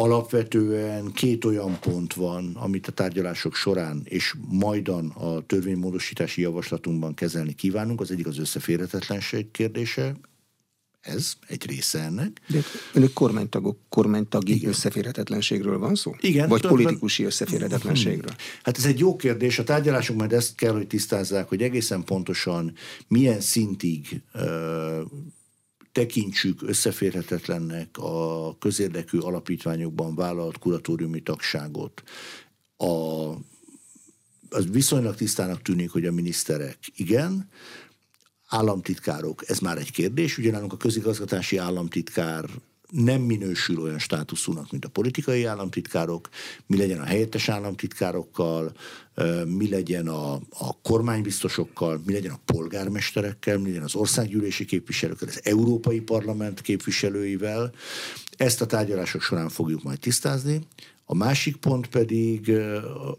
[0.00, 7.52] Alapvetően két olyan pont van, amit a tárgyalások során és majdan a törvénymódosítási javaslatunkban kezelni
[7.52, 8.00] kívánunk.
[8.00, 10.16] Az egyik az összeférhetetlenség kérdése,
[11.00, 12.40] ez egy része ennek.
[12.48, 12.58] De
[12.94, 14.68] önök kormánytagok, kormánytagi Igen.
[14.68, 16.14] összeférhetetlenségről van szó?
[16.20, 16.48] Igen.
[16.48, 18.34] Vagy politikusi összeférhetetlenségről?
[18.62, 19.58] Hát ez egy jó kérdés.
[19.58, 22.72] A tárgyalások majd ezt kell, hogy tisztázzák, hogy egészen pontosan
[23.08, 24.42] milyen szintig uh,
[25.92, 32.02] tekintsük összeférhetetlennek a közérdekű alapítványokban vállalt kuratóriumi tagságot.
[32.76, 32.86] A,
[34.48, 37.48] az viszonylag tisztának tűnik, hogy a miniszterek igen,
[38.46, 42.44] államtitkárok, ez már egy kérdés, ugyanálunk a közigazgatási államtitkár
[42.90, 46.28] nem minősül olyan státuszúnak, mint a politikai államtitkárok,
[46.66, 48.72] mi legyen a helyettes államtitkárokkal,
[49.44, 55.40] mi legyen a, a kormánybiztosokkal, mi legyen a polgármesterekkel, mi legyen az országgyűlési képviselőkkel, az
[55.44, 57.72] Európai Parlament képviselőivel.
[58.36, 60.60] Ezt a tárgyalások során fogjuk majd tisztázni.
[61.10, 62.50] A másik pont pedig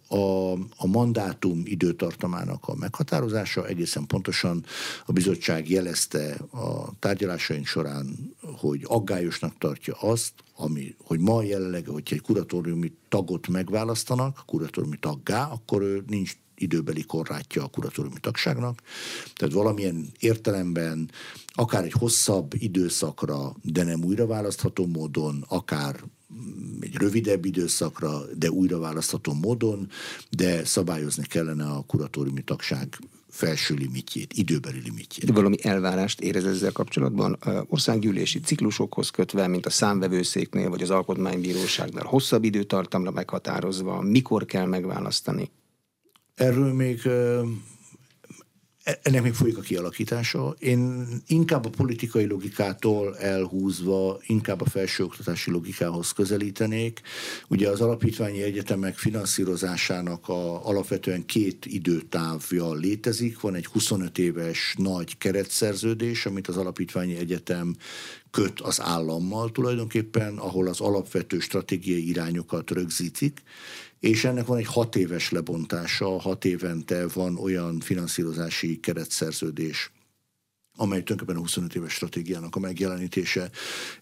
[0.07, 3.67] a, a mandátum időtartamának a meghatározása.
[3.67, 4.65] Egészen pontosan
[5.05, 12.15] a bizottság jelezte a tárgyalásaink során, hogy aggályosnak tartja azt, ami, hogy ma jelenleg, hogyha
[12.15, 18.81] egy kuratóriumi tagot megválasztanak, kuratóriumi taggá, akkor ő nincs időbeli korlátja a kuratóriumi tagságnak.
[19.35, 21.11] Tehát valamilyen értelemben
[21.47, 26.03] akár egy hosszabb időszakra, de nem újra választható módon, akár
[26.91, 29.89] egy rövidebb időszakra, de újra választható módon,
[30.29, 32.99] de szabályozni kellene a kuratóriumi tagság
[33.29, 35.25] felső limitjét, időbeli limitjét.
[35.25, 42.05] De valami elvárást érez ezzel kapcsolatban országgyűlési ciklusokhoz kötve, mint a számvevőszéknél vagy az alkotmánybíróságnál
[42.05, 45.49] hosszabb időtartamra meghatározva, mikor kell megválasztani?
[46.35, 47.01] Erről még
[49.01, 50.55] ennek még folyik a kialakítása.
[50.59, 57.01] Én inkább a politikai logikától elhúzva, inkább a felsőoktatási logikához közelítenék.
[57.47, 63.39] Ugye az alapítványi egyetemek finanszírozásának a, alapvetően két időtávja létezik.
[63.39, 67.75] Van egy 25 éves nagy keretszerződés, amit az alapítványi egyetem
[68.31, 73.41] köt az állammal tulajdonképpen, ahol az alapvető stratégiai irányokat rögzítik,
[74.01, 79.91] és ennek van egy hat éves lebontása, hat évente van olyan finanszírozási keretszerződés,
[80.75, 83.49] amely tulajdonképpen a 25 éves stratégiának a megjelenítése.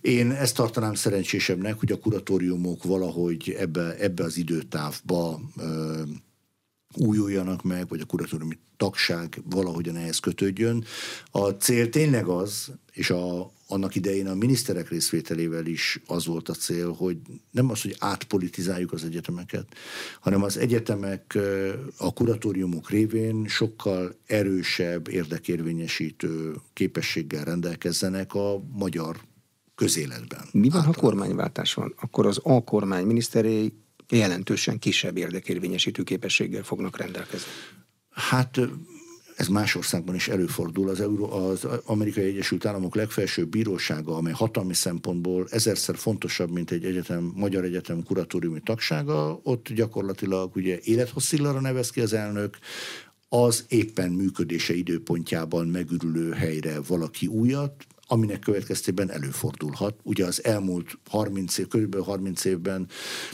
[0.02, 6.02] Én ezt tartanám szerencsésebbnek, hogy a kuratóriumok valahogy ebbe, ebbe az időtávba ö,
[6.96, 10.86] újuljanak meg, vagy a kuratóriumi tagság valahogyan ehhez kötődjön.
[11.32, 16.54] A cél tényleg az, és a, annak idején a miniszterek részvételével is az volt a
[16.54, 17.18] cél, hogy
[17.52, 19.66] nem az, hogy átpolitizáljuk az egyetemeket,
[20.20, 21.38] hanem az egyetemek
[21.98, 29.20] a kuratóriumok révén sokkal erősebb, érdekérvényesítő képességgel rendelkezzenek a magyar
[29.76, 30.46] közéletben.
[30.52, 31.94] Mi van, ha kormányváltás van?
[32.00, 33.74] Akkor az a kormány miniszterei
[34.10, 37.52] jelentősen kisebb érdekérvényesítő képességgel fognak rendelkezni.
[38.10, 38.60] Hát
[39.40, 40.90] ez más országban is előfordul.
[40.90, 46.86] Az, Euró, az Amerikai Egyesült Államok legfelsőbb bírósága, amely hatalmi szempontból ezerszer fontosabb, mint egy
[46.86, 52.58] egyetem, magyar egyetem kuratóriumi tagsága, ott gyakorlatilag ugye élethosszillara nevez ki az elnök,
[53.30, 59.96] az éppen működése időpontjában megürülő helyre valaki újat, aminek következtében előfordulhat.
[60.04, 62.04] Ugye az elmúlt 30 év, kb.
[62.04, 62.88] 30 évben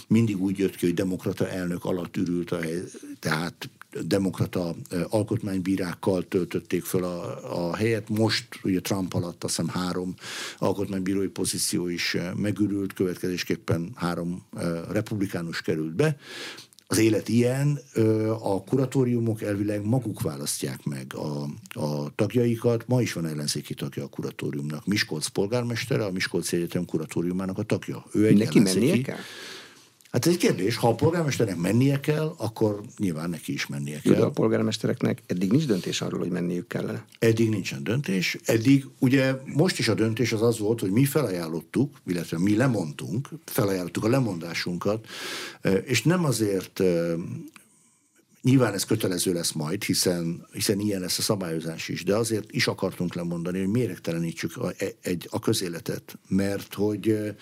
[0.08, 2.84] mindig úgy jött ki, hogy demokrata elnök alatt ürült a hely,
[3.20, 3.70] tehát
[4.04, 4.76] demokrata
[5.10, 8.10] alkotmánybírákkal töltötték föl a, a helyet.
[8.10, 10.14] Most ugye Trump alatt azt hiszem három
[10.58, 14.44] alkotmánybírói pozíció is megürült, következésképpen három
[14.92, 16.18] republikánus került be.
[16.88, 17.80] Az élet ilyen,
[18.42, 21.44] a kuratóriumok elvileg maguk választják meg a,
[21.80, 22.88] a tagjaikat.
[22.88, 24.86] Ma is van ellenzéki tagja a kuratóriumnak.
[24.86, 28.06] Miskolc polgármestere, a Miskolc Egyetem kuratóriumának a tagja.
[28.14, 29.18] Ő egy Neki mennie kell?
[30.16, 34.14] Hát ez egy kérdés, ha a polgármesternek mennie kell, akkor nyilván neki is mennie kell.
[34.14, 37.06] De a polgármestereknek eddig nincs döntés arról, hogy menniük kellene.
[37.20, 38.38] Eddig nincsen döntés.
[38.46, 43.30] Eddig ugye most is a döntés az az volt, hogy mi felajánlottuk, illetve mi lemondtunk,
[43.46, 45.08] felajánlottuk a lemondásunkat,
[45.84, 46.82] és nem azért
[48.46, 52.68] Nyilván ez kötelező lesz majd, hiszen, hiszen ilyen lesz a szabályozás is, de azért is
[52.68, 57.36] akartunk lemondani, hogy méregtelenítsük a, e, egy, a közéletet, mert hogy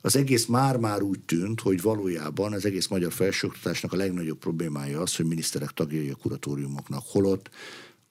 [0.00, 5.16] az egész már-már úgy tűnt, hogy valójában az egész magyar felsőoktatásnak a legnagyobb problémája az,
[5.16, 7.50] hogy miniszterek tagjai a kuratóriumoknak, holott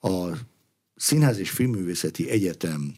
[0.00, 0.28] a
[0.96, 2.94] Színház és Filmművészeti Egyetem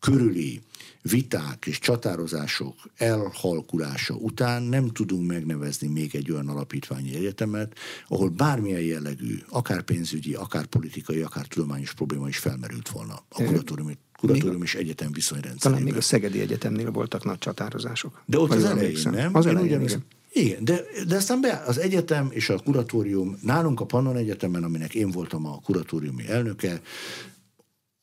[0.00, 0.62] körüli
[1.02, 8.80] viták és csatározások elhalkulása után nem tudunk megnevezni még egy olyan alapítványi egyetemet, ahol bármilyen
[8.80, 14.74] jellegű, akár pénzügyi, akár politikai, akár tudományos probléma is felmerült volna a kuratóriumi kuratórium és
[14.74, 15.72] egyetem viszonyrendszerében.
[15.72, 18.22] Talán még a Szegedi Egyetemnél voltak nagy csatározások.
[18.26, 19.34] De ott az elején, nem?
[19.34, 20.04] Az elején, igen.
[20.32, 24.94] Igen, de, de aztán be, az egyetem és a kuratórium, nálunk a Pannon Egyetemen, aminek
[24.94, 26.80] én voltam a kuratóriumi elnöke,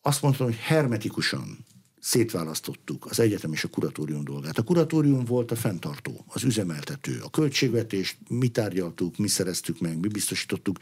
[0.07, 1.65] azt mondtam, hogy hermetikusan
[1.99, 4.57] szétválasztottuk az egyetem és a kuratórium dolgát.
[4.57, 7.19] A kuratórium volt a fenntartó, az üzemeltető.
[7.23, 10.77] A költségvetést mi tárgyaltuk, mi szereztük meg, mi biztosítottuk.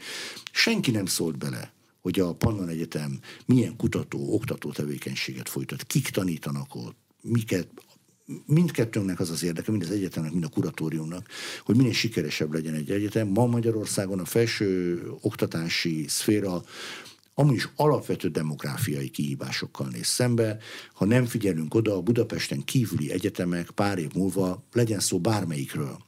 [0.52, 6.74] Senki nem szólt bele, hogy a Pannon Egyetem milyen kutató, oktató tevékenységet folytat, kik tanítanak
[6.74, 7.68] ott, miket,
[8.46, 11.28] mindkettőnknek az az érdeke, mind az egyetemnek, mind a kuratóriumnak,
[11.64, 13.28] hogy minél sikeresebb legyen egy egyetem.
[13.28, 16.62] Ma Magyarországon a felső oktatási szféra
[17.38, 20.58] amúgy is alapvető demográfiai kihívásokkal néz szembe.
[20.92, 25.98] Ha nem figyelünk oda, a Budapesten kívüli egyetemek pár év múlva legyen szó bármelyikről.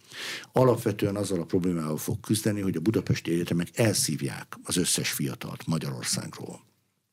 [0.53, 6.68] Alapvetően azzal a problémával fog küzdeni, hogy a budapesti egyetemek elszívják az összes fiatalt Magyarországról.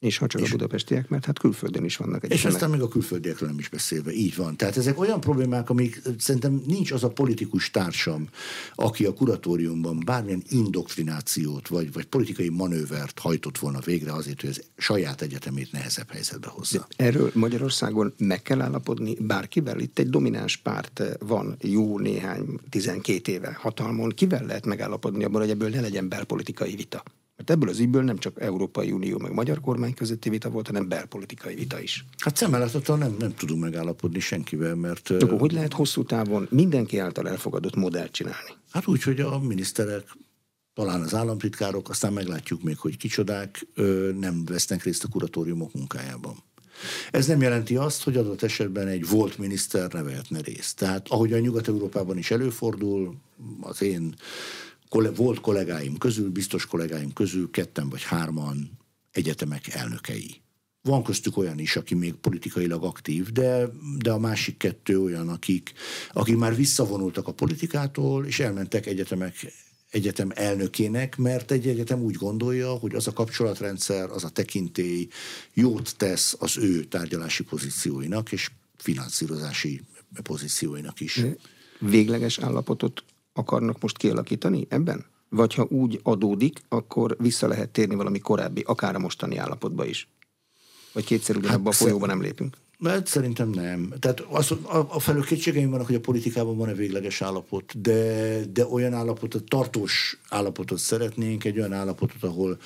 [0.06, 2.46] És ha csak és, a budapestiek, mert hát külföldön is vannak egyetemek.
[2.46, 4.58] És aztán még a külföldiekről nem is beszélve, így van.
[4.58, 8.28] Tehát ezek olyan problémák, amik szerintem nincs az a politikus társam,
[8.76, 14.64] aki a kuratóriumban bármilyen indoktrinációt vagy, vagy politikai manővert hajtott volna végre azért, hogy az
[14.78, 16.88] saját egyetemét nehezebb helyzetbe hozza.
[16.98, 19.80] De erről Magyarországon meg kell állapodni bárkivel?
[19.80, 24.10] Itt egy domináns párt van jó néhány, 12 éve hatalmon.
[24.10, 27.04] Kivel lehet megállapodni abban, hogy ebből ne legyen belpolitikai vita?
[27.38, 30.88] Mert ebből az ügyből nem csak Európai Unió meg magyar kormány közötti vita volt, hanem
[30.88, 32.06] belpolitikai vita is.
[32.18, 35.18] Hát szemmeláthatóan nem, nem tudunk megállapodni senkivel, mert...
[35.18, 38.50] De akkor hogy lehet hosszú távon mindenki által elfogadott modellt csinálni?
[38.72, 40.04] Hát úgy, hogy a miniszterek
[40.74, 43.68] talán az államtitkárok, aztán meglátjuk még, hogy kicsodák
[44.20, 46.36] nem vesznek részt a kuratóriumok munkájában.
[47.12, 50.78] Ez nem jelenti azt, hogy adott esetben egy volt miniszter ne vehetne részt.
[50.78, 53.16] Tehát ahogy a Nyugat-Európában is előfordul,
[53.62, 54.16] az én
[55.16, 58.72] volt kollégáim közül, biztos kollégáim közül ketten vagy hárman
[59.12, 60.42] egyetemek elnökei.
[60.82, 65.74] Van köztük olyan is, aki még politikailag aktív, de, de a másik kettő olyan, akik,
[66.12, 69.54] akik már visszavonultak a politikától, és elmentek egyetemek
[69.90, 75.08] egyetem elnökének, mert egy egyetem úgy gondolja, hogy az a kapcsolatrendszer, az a tekintély
[75.54, 79.82] jót tesz az ő tárgyalási pozícióinak, és finanszírozási
[80.24, 81.22] pozícióinak is.
[81.80, 83.04] Végleges állapotot
[83.36, 85.06] akarnak most kialakítani ebben?
[85.30, 90.08] Vagy ha úgy adódik, akkor vissza lehet térni valami korábbi, akár a mostani állapotba is?
[90.94, 92.58] Vagy kétszer ugyanabban hát, a folyóban nem lépünk?
[92.80, 93.94] Mert szerintem nem.
[94.00, 98.66] Tehát az, a, a felől kétségeim vannak, hogy a politikában van-e végleges állapot, de, de
[98.66, 102.58] olyan állapotot, tartós állapotot szeretnénk, egy olyan állapotot, ahol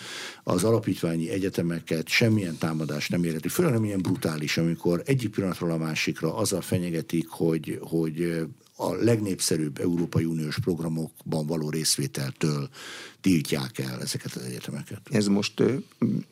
[0.44, 3.48] az alapítványi egyetemeket semmilyen támadás nem érheti.
[3.48, 8.46] Főleg nem ilyen brutális, amikor egyik pillanatról a másikra azzal fenyegetik, hogy, hogy
[8.82, 12.70] a legnépszerűbb Európai Uniós programokban való részvételtől
[13.22, 15.02] tiltják el ezeket az egyetemeket.
[15.12, 15.76] Ez most ö,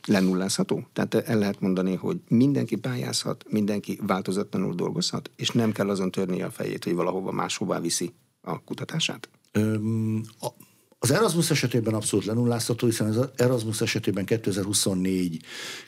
[0.05, 0.87] lenullázható?
[0.93, 6.41] Tehát el lehet mondani, hogy mindenki pályázhat, mindenki változatlanul dolgozhat, és nem kell azon törni
[6.41, 9.29] a fejét, hogy valahova máshová viszi a kutatását?
[9.51, 10.47] Öm, a,
[10.99, 15.43] az Erasmus esetében abszolút lenullázható, hiszen az Erasmus esetében 2024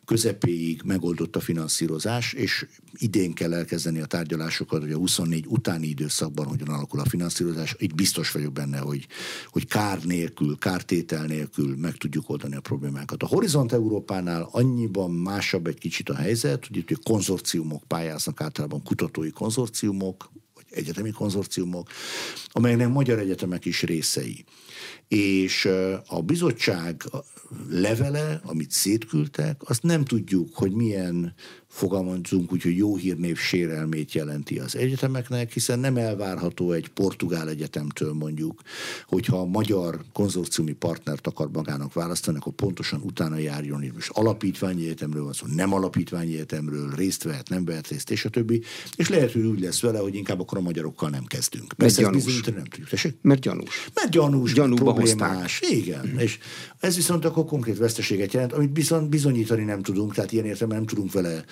[0.06, 6.46] közepéig megoldott a finanszírozás, és idén kell elkezdeni a tárgyalásokat, hogy a 24 utáni időszakban
[6.46, 7.76] hogyan alakul a finanszírozás.
[7.78, 9.08] Itt biztos vagyok benne, hogy,
[9.48, 13.24] hogy kár nélkül, kártétel nélkül meg tudjuk oldani a problémákat.
[13.24, 19.30] A Horizont Európánál annyiban másabb egy kicsit a helyzet, hogy itt konzorciumok pályáznak általában kutatói
[19.30, 20.32] konzorciumok,
[20.70, 21.90] egyetemi konzorciumok,
[22.48, 24.46] amelynek magyar egyetemek is részei.
[25.08, 25.70] És
[26.08, 27.04] a bizottság
[27.70, 31.34] levele, amit szétküldtek, azt nem tudjuk, hogy milyen
[31.70, 38.14] fogalmazunk úgy, hogy jó hírnév sérelmét jelenti az egyetemeknek, hiszen nem elvárható egy portugál egyetemtől
[38.14, 38.62] mondjuk,
[39.08, 44.84] hogyha a magyar konzorciumi partnert akar magának választani, akkor pontosan utána járjon, hogy most alapítványi
[44.84, 48.62] egyetemről van szó, nem alapítványi egyetemről, részt vehet, nem vehet részt, és a többi.
[48.96, 51.74] És lehet, hogy úgy lesz vele, hogy inkább akkor a magyarokkal nem kezdünk.
[51.78, 52.42] Persze Mert gyanús.
[52.44, 52.90] nem tudjuk.
[52.90, 53.16] Tessék?
[53.22, 53.90] Mert gyanús.
[53.94, 55.60] Mert gyanús, Gyanúba problémás.
[55.60, 55.78] Hozták.
[55.78, 56.08] Igen.
[56.14, 56.18] Mm.
[56.18, 56.40] És
[56.80, 60.88] ez viszont akkor konkrét veszteséget jelent, amit viszont bizonyítani nem tudunk, tehát ilyen értelemben nem
[60.88, 61.44] tudunk vele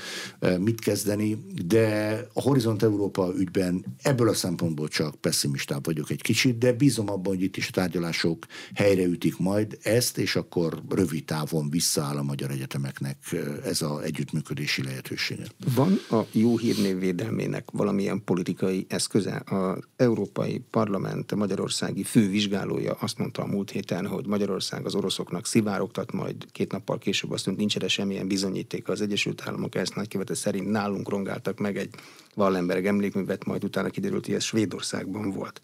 [0.59, 6.57] mit kezdeni, de a Horizont Európa ügyben ebből a szempontból csak pessimistább vagyok egy kicsit,
[6.57, 11.69] de bízom abban, hogy itt is a tárgyalások helyreütik majd ezt, és akkor rövid távon
[11.69, 13.17] visszaáll a magyar egyetemeknek
[13.63, 15.45] ez az együttműködési lehetősége.
[15.75, 19.43] Van a jó hírnév védelmének valamilyen politikai eszköze?
[19.45, 26.11] Az Európai Parlament magyarországi fővizsgálója azt mondta a múlt héten, hogy Magyarország az oroszoknak szivárogtat,
[26.11, 28.87] majd két nappal később azt mondta, nincs erre semmilyen bizonyíték.
[28.87, 31.95] Az Egyesült Államok ezt nagykövete szerint nálunk rongáltak meg egy
[32.35, 35.61] Wallenberg emlékművet, majd utána kiderült, hogy ez Svédországban volt.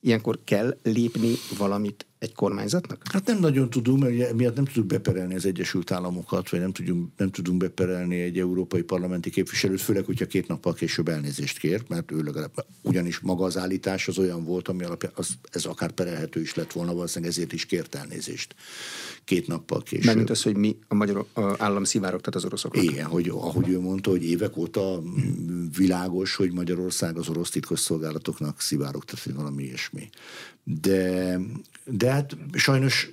[0.00, 3.02] Ilyenkor kell lépni valamit egy kormányzatnak?
[3.12, 7.08] Hát nem nagyon tudunk, mert miatt nem tudjuk beperelni az Egyesült Államokat, vagy nem tudunk,
[7.16, 12.10] nem tudunk beperelni egy európai parlamenti képviselőt, főleg, hogyha két nappal később elnézést kér, mert
[12.10, 16.40] ő legalább, ugyanis maga az állítás az olyan volt, ami alapján az, ez akár perelhető
[16.40, 18.54] is lett volna, valószínűleg ezért is kért elnézést
[19.24, 20.04] két nappal később.
[20.04, 21.26] Mármint az, hogy mi a magyar
[21.58, 22.84] állam szivárogtat az oroszoknak.
[22.84, 25.02] Igen, hogy, ahogy ő mondta, hogy évek óta
[25.76, 30.10] világos, hogy Magyarország az orosz titkosszolgálatoknak szivárogtat, hogy valami ilyesmi.
[30.64, 31.38] De,
[31.84, 33.10] de hát sajnos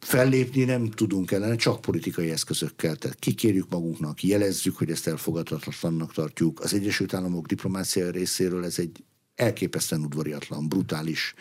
[0.00, 2.96] fellépni nem tudunk ellene, csak politikai eszközökkel.
[2.96, 6.60] Tehát kikérjük magunknak, jelezzük, hogy ezt elfogadhatatlannak tartjuk.
[6.60, 9.04] Az Egyesült Államok diplomáciai részéről ez egy
[9.34, 11.34] elképesztően udvariatlan, brutális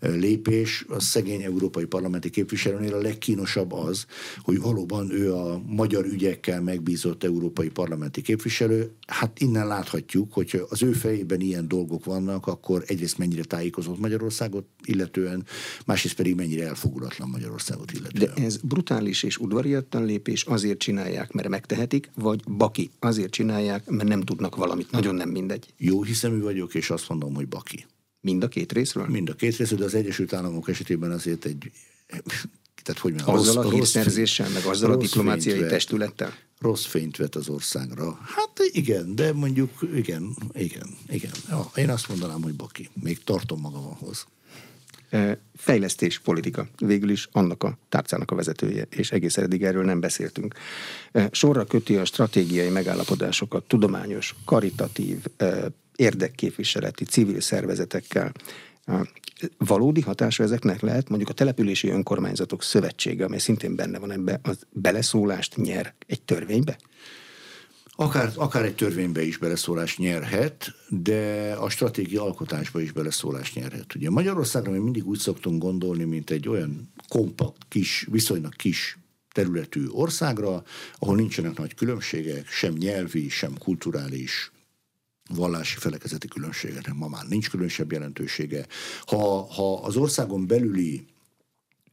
[0.00, 0.84] lépés.
[0.88, 4.06] A szegény európai parlamenti képviselőnél a legkínosabb az,
[4.42, 8.90] hogy valóban ő a magyar ügyekkel megbízott európai parlamenti képviselő.
[9.06, 14.64] Hát innen láthatjuk, hogy az ő fejében ilyen dolgok vannak, akkor egyrészt mennyire tájékozott Magyarországot
[14.84, 15.46] illetően,
[15.86, 18.34] másrészt pedig mennyire elfogulatlan Magyarországot illetően.
[18.34, 24.08] De ez brutális és udvariatlan lépés azért csinálják, mert megtehetik, vagy baki azért csinálják, mert
[24.08, 24.90] nem tudnak valamit.
[24.90, 25.66] Nagyon nem mindegy.
[25.76, 27.86] Jó hiszemű vagyok, és azt mondom, hogy baki.
[28.20, 29.06] Mind a két részről?
[29.06, 31.70] Mind a két részről, de az Egyesült Államok esetében azért egy
[32.82, 36.34] tehát hogy mondjam, azzal rossz, a hírszerzéssel, meg azzal a diplomáciai vet, testülettel?
[36.58, 38.18] Rossz fényt vet az országra.
[38.22, 41.30] Hát igen, de mondjuk igen, igen, igen.
[41.48, 42.88] Ja, én azt mondanám, hogy baki.
[43.02, 44.26] Még tartom magam ahhoz.
[45.56, 46.68] Fejlesztés politika.
[46.78, 50.54] Végül is annak a tárcának a vezetője, és egész eddig erről nem beszéltünk.
[51.30, 55.24] Sorra köti a stratégiai megállapodásokat tudományos, karitatív,
[55.98, 58.32] érdekképviseleti civil szervezetekkel.
[59.58, 64.58] Valódi hatása ezeknek lehet mondjuk a települési önkormányzatok szövetsége, amely szintén benne van ebbe, az
[64.70, 66.78] beleszólást nyer egy törvénybe?
[68.00, 73.94] Akár, akár egy törvénybe is beleszólást nyerhet, de a stratégia alkotásba is beleszólást nyerhet.
[73.94, 78.98] Ugye Magyarországra mi mindig úgy szoktunk gondolni, mint egy olyan kompakt, kis, viszonylag kis
[79.32, 80.62] területű országra,
[80.98, 84.52] ahol nincsenek nagy különbségek, sem nyelvi, sem kulturális,
[85.28, 88.66] vallási felekezeti különbségeknek ma már nincs különösebb jelentősége.
[89.00, 91.06] Ha, ha az országon belüli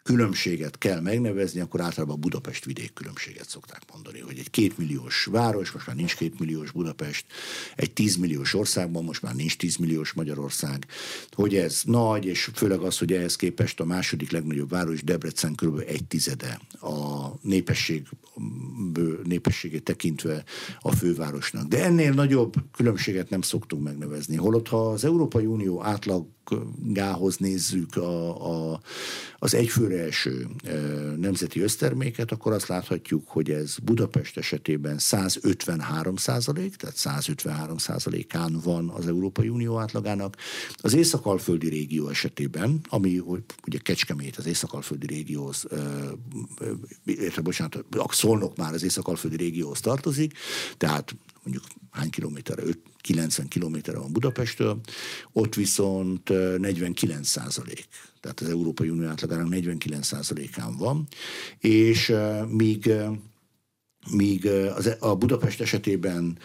[0.06, 5.88] különbséget kell megnevezni, akkor általában Budapest vidék különbséget szokták mondani, hogy egy kétmilliós város, most
[5.88, 7.26] már nincs kétmilliós Budapest,
[7.76, 10.86] egy tízmilliós országban, most már nincs tízmilliós Magyarország,
[11.32, 15.84] hogy ez nagy, és főleg az, hogy ehhez képest a második legnagyobb város Debrecen kb.
[15.88, 18.08] egy tizede a népesség,
[19.24, 20.43] népességét tekintve
[20.80, 21.68] a fővárosnak.
[21.68, 24.36] De ennél nagyobb különbséget nem szoktunk megnevezni.
[24.36, 26.26] Holott, ha az Európai Unió átlag
[26.84, 28.80] gához nézzük a, a,
[29.39, 30.74] az egyfőre eső e,
[31.18, 38.89] nemzeti összterméket, akkor azt láthatjuk, hogy ez Budapest esetében 153 százalék, tehát 153 százalékán van
[38.89, 40.36] az Európai Unió átlagának.
[40.78, 43.22] Az Észak-Alföldi régió esetében, ami
[43.68, 45.66] ugye Kecskemét az Észak-Alföldi régióhoz,
[47.06, 50.34] illetve bocsánat, Szolnok már az Észak-Alföldi régióhoz tartozik,
[50.78, 51.16] tehát
[51.46, 52.64] mondjuk hány kilométerre,
[53.02, 54.80] 90 kilométerre van Budapesttől,
[55.32, 57.88] ott viszont 49 százalék,
[58.20, 61.08] tehát az Európai Unió átlagának 49 százalékán van,
[61.60, 62.14] és
[62.48, 62.91] míg
[64.12, 66.38] míg az, a Budapest esetében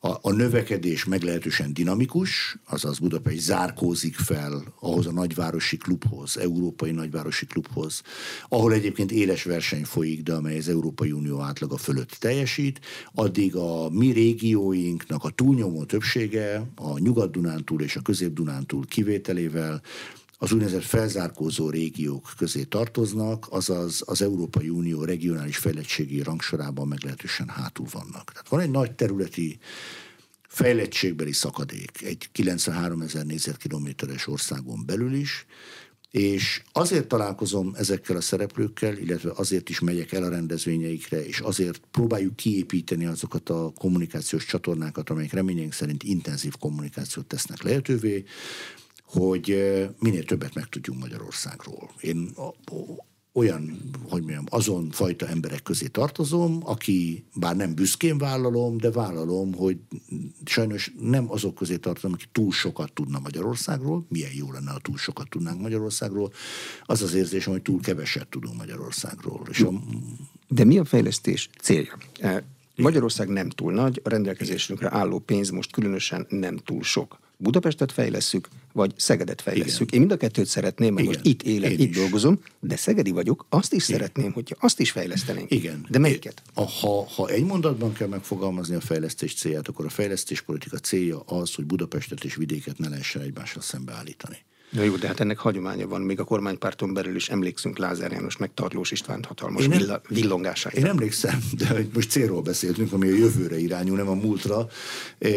[0.00, 7.46] a, a növekedés meglehetősen dinamikus, azaz Budapest zárkózik fel ahhoz a nagyvárosi klubhoz, európai nagyvárosi
[7.46, 8.02] klubhoz,
[8.48, 12.80] ahol egyébként éles verseny folyik, de amely az Európai Unió átlaga fölött teljesít,
[13.14, 19.82] addig a mi régióinknak a túlnyomó többsége a Nyugat-Dunántúl és a Közép-Dunántúl kivételével
[20.38, 27.86] az úgynevezett felzárkózó régiók közé tartoznak, azaz az Európai Unió regionális fejlettségi rangsorában meglehetősen hátul
[27.92, 28.32] vannak.
[28.32, 29.58] Tehát van egy nagy területi
[30.48, 35.46] fejlettségbeli szakadék, egy 93 ezer négyzetkilométeres országon belül is,
[36.10, 41.80] és azért találkozom ezekkel a szereplőkkel, illetve azért is megyek el a rendezvényeikre, és azért
[41.90, 48.24] próbáljuk kiépíteni azokat a kommunikációs csatornákat, amelyek reményeink szerint intenzív kommunikációt tesznek lehetővé,
[49.06, 49.46] hogy
[49.98, 51.90] minél többet megtudjunk Magyarországról.
[52.00, 52.34] Én
[53.36, 53.78] olyan,
[54.08, 59.78] hogy mondjam, azon fajta emberek közé tartozom, aki bár nem büszkén vállalom, de vállalom, hogy
[60.44, 64.96] sajnos nem azok közé tartozom, aki túl sokat tudna Magyarországról, milyen jó lenne, ha túl
[64.96, 66.32] sokat tudnánk Magyarországról,
[66.84, 69.42] az az érzésem, hogy túl keveset tudunk Magyarországról.
[69.50, 69.72] És a...
[70.48, 71.98] De mi a fejlesztés célja?
[72.76, 77.18] Magyarország nem túl nagy, a rendelkezésünkre álló pénz most különösen nem túl sok.
[77.36, 79.80] Budapestet fejlesszük, vagy Szegedet fejlesszük.
[79.80, 79.92] Igen.
[79.92, 81.20] Én mind a kettőt szeretném, mert Igen.
[81.22, 81.96] most itt élek, Én itt is.
[81.96, 84.00] dolgozom, de szegedi vagyok, azt is Igen.
[84.00, 85.50] szeretném, hogyha azt is fejlesztenénk.
[85.50, 85.86] Igen.
[85.88, 86.42] De melyiket?
[86.54, 91.54] Ha, ha egy mondatban kell megfogalmazni a fejlesztés célját, akkor a fejlesztés politika célja az,
[91.54, 94.36] hogy Budapestet és vidéket ne lehessen egymással szembeállítani.
[94.76, 98.36] Na jó, de hát ennek hagyománya van, még a kormánypárton belül is emlékszünk Lázár János
[98.36, 100.76] meg Tarlós István hatalmas én nem, villongására.
[100.78, 104.66] Én emlékszem, de most célról beszéltünk, ami a jövőre irányul, nem a múltra.
[105.18, 105.28] E,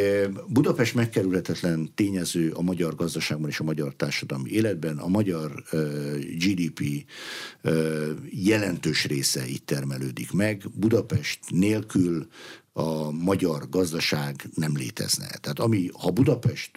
[0.47, 4.97] Budapest megkerülhetetlen tényező a magyar gazdaságban és a magyar társadalmi életben.
[4.97, 5.77] A magyar e,
[6.19, 7.05] GDP
[7.61, 7.71] e,
[8.29, 10.63] jelentős része itt termelődik meg.
[10.73, 12.27] Budapest nélkül
[12.73, 15.27] a magyar gazdaság nem létezne.
[15.27, 16.71] Tehát ami, ha Budapest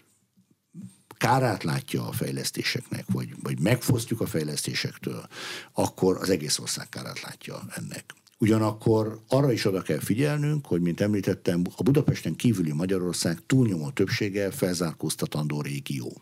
[1.23, 5.27] kárát látja a fejlesztéseknek, vagy, vagy megfosztjuk a fejlesztésektől,
[5.73, 8.05] akkor az egész ország kárát látja ennek.
[8.39, 14.51] Ugyanakkor arra is oda kell figyelnünk, hogy, mint említettem, a Budapesten kívüli Magyarország túlnyomó többsége
[14.51, 16.21] felzárkóztatandó régió.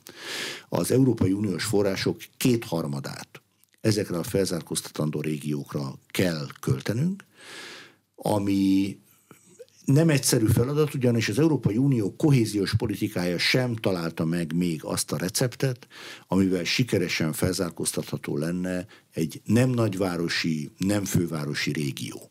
[0.68, 3.42] Az Európai Uniós források kétharmadát
[3.80, 7.24] ezekre a felzárkóztatandó régiókra kell költenünk,
[8.14, 8.98] ami
[9.92, 15.16] nem egyszerű feladat, ugyanis az Európai Unió kohéziós politikája sem találta meg még azt a
[15.16, 15.86] receptet,
[16.28, 22.30] amivel sikeresen felzárkóztatható lenne egy nem nagyvárosi, nem fővárosi régió.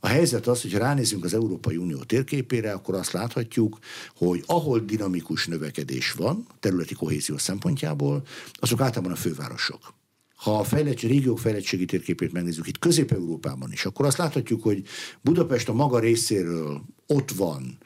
[0.00, 3.78] A helyzet az, hogy ránézünk az Európai Unió térképére, akkor azt láthatjuk,
[4.16, 8.22] hogy ahol dinamikus növekedés van, területi kohézió szempontjából,
[8.52, 9.94] azok általában a fővárosok.
[10.36, 14.82] Ha a fejlettség, régiók fejlettségi térképét megnézzük itt Közép-Európában is, akkor azt láthatjuk, hogy
[15.20, 17.78] Budapest a maga részéről ott van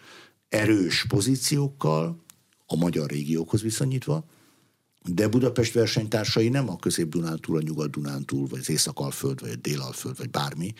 [0.48, 2.22] erős pozíciókkal,
[2.66, 4.24] a magyar régiókhoz viszonyítva,
[5.04, 10.30] de Budapest versenytársai nem a Közép-Dunántúl, a Nyugat-Dunántúl, vagy az Észak-Alföld, vagy a Dél-Alföld, vagy
[10.30, 10.72] bármi,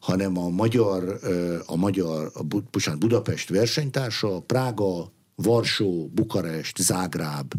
[0.00, 1.20] hanem a magyar,
[1.66, 7.52] a magyar a bocsánat, Budapest versenytársa Prága, Varsó, Bukarest, Zágráb,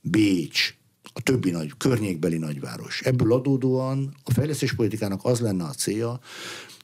[0.00, 0.74] Bécs,
[1.20, 3.00] a többi nagy, környékbeli nagyváros.
[3.00, 6.20] Ebből adódóan a fejlesztéspolitikának az lenne a célja,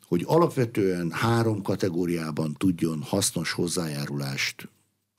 [0.07, 4.69] hogy alapvetően három kategóriában tudjon hasznos hozzájárulást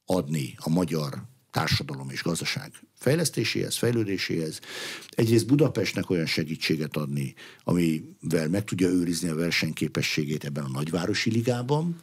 [0.05, 4.59] adni a magyar társadalom és gazdaság fejlesztéséhez, fejlődéséhez.
[5.09, 11.95] Egyrészt Budapestnek olyan segítséget adni, amivel meg tudja őrizni a versenyképességét ebben a nagyvárosi ligában,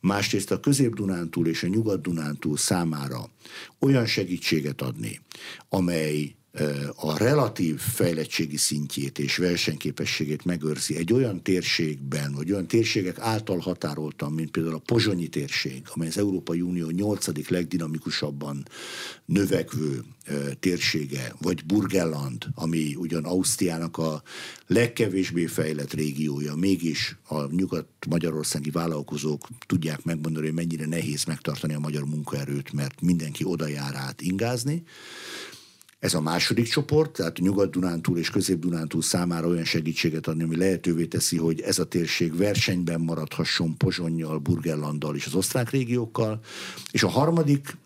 [0.00, 3.30] másrészt a Közép-Dunántúl és a Nyugat-Dunántúl számára
[3.78, 5.20] olyan segítséget adni,
[5.68, 6.34] amely
[6.94, 14.34] a relatív fejlettségi szintjét és versenyképességét megőrzi egy olyan térségben, vagy olyan térségek által határoltam,
[14.34, 18.66] mint például a pozsonyi térség, amely az Európai Unió nyolcadik legdinamikusabban
[19.24, 20.04] növekvő
[20.60, 24.22] térsége, vagy Burgenland, ami ugyan Ausztriának a
[24.66, 32.04] legkevésbé fejlett régiója, mégis a nyugat-magyarországi vállalkozók tudják megmondani, hogy mennyire nehéz megtartani a magyar
[32.04, 34.82] munkaerőt, mert mindenki oda jár át ingázni.
[35.98, 41.36] Ez a második csoport, tehát Nyugat-Dunántúl és Közép-Dunántúl számára olyan segítséget adni, ami lehetővé teszi,
[41.36, 46.40] hogy ez a térség versenyben maradhasson Pozsonnyal, Burgerlanddal és az osztrák régiókkal.
[46.90, 47.76] És a harmadik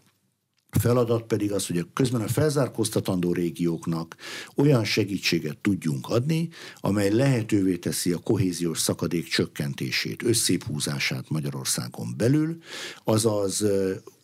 [0.70, 4.16] feladat pedig az, hogy a közben a felzárkóztatandó régióknak
[4.56, 6.48] olyan segítséget tudjunk adni,
[6.80, 12.58] amely lehetővé teszi a kohéziós szakadék csökkentését, összéphúzását Magyarországon belül,
[13.04, 13.64] azaz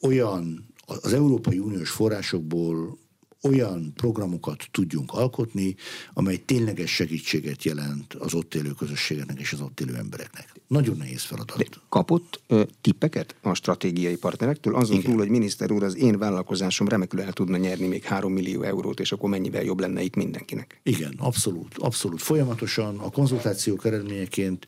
[0.00, 2.98] olyan az Európai Uniós forrásokból
[3.42, 5.74] olyan programokat tudjunk alkotni,
[6.12, 10.55] amely tényleges segítséget jelent az ott élő közösségeknek és az ott élő embereknek.
[10.66, 11.56] Nagyon nehéz feladat.
[11.56, 14.74] De kapott ö, tippeket a stratégiai partnerektől?
[14.74, 15.10] Azon Igen.
[15.10, 19.00] túl, hogy miniszter úr, az én vállalkozásom remekül el tudna nyerni még 3 millió eurót,
[19.00, 20.80] és akkor mennyivel jobb lenne itt mindenkinek?
[20.82, 22.22] Igen, abszolút, abszolút.
[22.22, 24.66] Folyamatosan a konzultációk eredményeként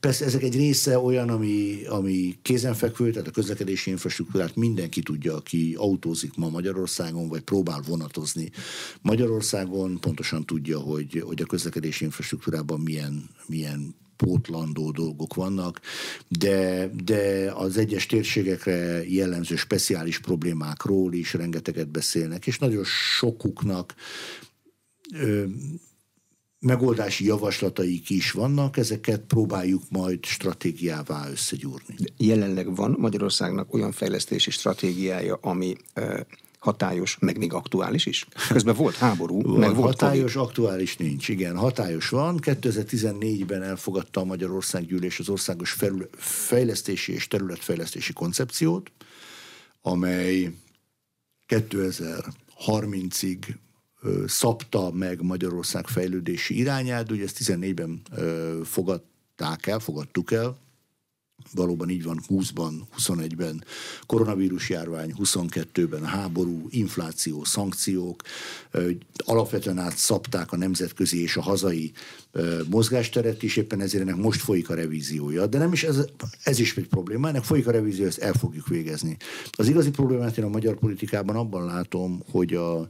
[0.00, 5.74] Persze ezek egy része olyan, ami, ami kézenfekvő, tehát a közlekedési infrastruktúrát mindenki tudja, aki
[5.78, 8.50] autózik ma Magyarországon, vagy próbál vonatozni
[9.02, 15.80] Magyarországon, pontosan tudja, hogy, hogy a közlekedési infrastruktúrában milyen, milyen pótlandó dolgok vannak,
[16.28, 22.84] de, de az egyes térségekre jellemző speciális problémákról is rengeteget beszélnek, és nagyon
[23.18, 23.94] sokuknak
[26.60, 31.94] megoldási javaslataik is vannak, ezeket próbáljuk majd stratégiává összegyúrni.
[32.16, 35.76] Jelenleg van Magyarországnak olyan fejlesztési stratégiája, ami
[36.58, 38.26] hatályos, meg még aktuális is?
[38.48, 40.48] Közben volt háború, van, meg volt Hatályos, COVID.
[40.48, 41.56] aktuális nincs, igen.
[41.56, 42.38] Hatályos van.
[42.42, 48.90] 2014-ben elfogadta a Magyarországgyűlés az országos felül, fejlesztési és területfejlesztési koncepciót,
[49.82, 50.52] amely
[51.48, 53.38] 2030-ig
[54.26, 58.02] szabta meg Magyarország fejlődési irányát, ugye ezt 14-ben
[58.64, 60.56] fogadták el, fogadtuk el,
[61.54, 63.64] valóban így van 20-ban, 21-ben
[64.06, 68.22] koronavírus járvány, 22-ben háború, infláció, szankciók,
[69.16, 71.92] alapvetően átszapták a nemzetközi és a hazai
[72.70, 75.46] mozgásteret is, éppen ezért ennek most folyik a revíziója.
[75.46, 76.04] De nem is ez,
[76.42, 79.16] ez is egy probléma, ennek folyik a revízió, ezt el fogjuk végezni.
[79.50, 82.88] Az igazi problémát én a magyar politikában abban látom, hogy a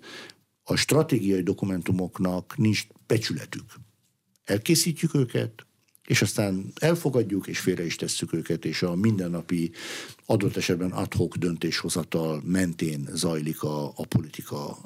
[0.71, 3.65] a stratégiai dokumentumoknak nincs becsületük.
[4.45, 5.67] Elkészítjük őket,
[6.09, 9.71] és aztán elfogadjuk, és félre is tesszük őket, és a mindennapi
[10.31, 14.79] adott esetben adhok döntéshozatal mentén zajlik a, a politika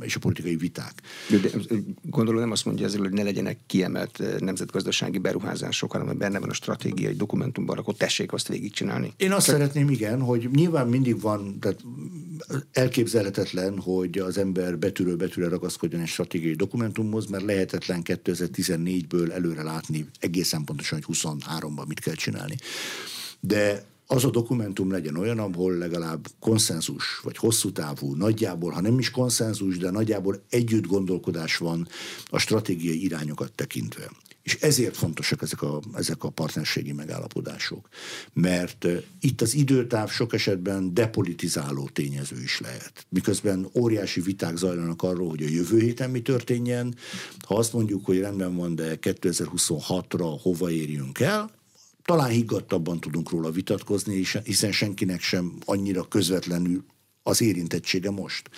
[0.00, 0.92] és a politikai viták.
[1.28, 6.16] De, de gondolom nem azt mondja ezzel, hogy ne legyenek kiemelt nemzetgazdasági beruházások, hanem hogy
[6.16, 9.12] benne van a stratégiai dokumentumban, akkor tessék azt végigcsinálni.
[9.16, 9.54] Én azt Csak...
[9.54, 11.80] szeretném, igen, hogy nyilván mindig van, tehát
[12.72, 20.06] elképzelhetetlen, hogy az ember betűről betűre ragaszkodjon egy stratégiai dokumentumhoz, mert lehetetlen 2014-ből előre látni
[20.20, 22.56] egészen pontosan, hogy 23-ban mit kell csinálni.
[23.40, 28.98] De az a dokumentum legyen olyan, ahol legalább konszenzus, vagy hosszú távú, nagyjából, ha nem
[28.98, 31.88] is konszenzus, de nagyjából együtt gondolkodás van
[32.30, 34.10] a stratégiai irányokat tekintve.
[34.42, 37.88] És ezért fontosak ezek a, ezek a partnerségi megállapodások.
[38.32, 38.86] Mert
[39.20, 43.06] itt az időtáv sok esetben depolitizáló tényező is lehet.
[43.08, 46.94] Miközben óriási viták zajlanak arról, hogy a jövő héten mi történjen.
[47.46, 51.57] Ha azt mondjuk, hogy rendben van, de 2026-ra hova érjünk el,
[52.08, 56.84] talán higgadtabban tudunk róla vitatkozni, hiszen senkinek sem annyira közvetlenül
[57.22, 58.50] az érintettsége most.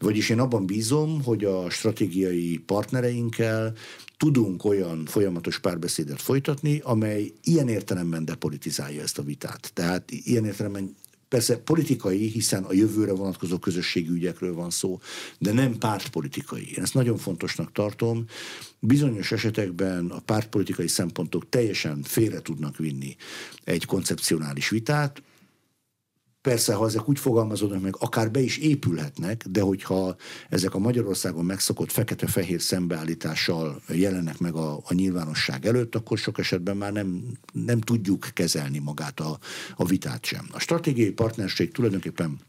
[0.00, 3.72] Vagyis én abban bízom, hogy a stratégiai partnereinkkel
[4.16, 9.70] tudunk olyan folyamatos párbeszédet folytatni, amely ilyen értelemben depolitizálja ezt a vitát.
[9.74, 10.96] Tehát ilyen értelemben
[11.32, 15.00] Persze politikai, hiszen a jövőre vonatkozó közösségi ügyekről van szó,
[15.38, 16.68] de nem pártpolitikai.
[16.76, 18.24] Én ezt nagyon fontosnak tartom.
[18.78, 23.16] Bizonyos esetekben a pártpolitikai szempontok teljesen félre tudnak vinni
[23.64, 25.22] egy koncepcionális vitát,
[26.42, 30.16] Persze, ha ezek úgy fogalmazódnak meg, akár be is épülhetnek, de hogyha
[30.48, 36.76] ezek a Magyarországon megszokott fekete-fehér szembeállítással jelennek meg a, a nyilvánosság előtt, akkor sok esetben
[36.76, 37.22] már nem,
[37.52, 39.38] nem tudjuk kezelni magát a,
[39.76, 40.48] a vitát sem.
[40.52, 42.40] A stratégiai partnerség tulajdonképpen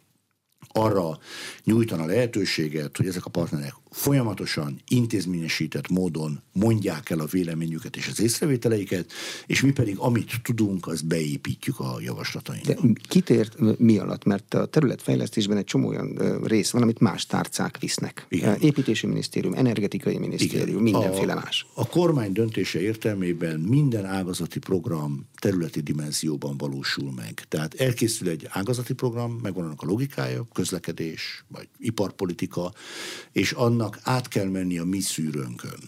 [0.74, 1.20] arra
[1.64, 8.22] nyújtana lehetőséget, hogy ezek a partnerek folyamatosan, intézményesített módon mondják el a véleményüket és az
[8.22, 9.12] észrevételeiket,
[9.46, 12.74] és mi pedig amit tudunk, az beépítjük a javaslatainkba.
[12.74, 14.24] De kitért mi alatt?
[14.24, 18.26] Mert a területfejlesztésben egy csomó olyan rész van, amit más tárcák visznek.
[18.30, 18.58] Igen.
[18.60, 21.00] Építési minisztérium, energetikai minisztérium, Igen.
[21.00, 21.66] mindenféle a, más.
[21.74, 27.46] A kormány döntése értelmében minden ágazati program területi dimenzióban valósul meg.
[27.48, 32.74] Tehát elkészül egy ágazati program, megvan annak a logikája, közlekedés, vagy iparpolitika,
[33.32, 35.80] és annak át kell menni a mi szűrőnkön.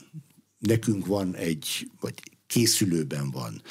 [0.59, 2.13] Nekünk van egy, vagy
[2.47, 3.61] készülőben van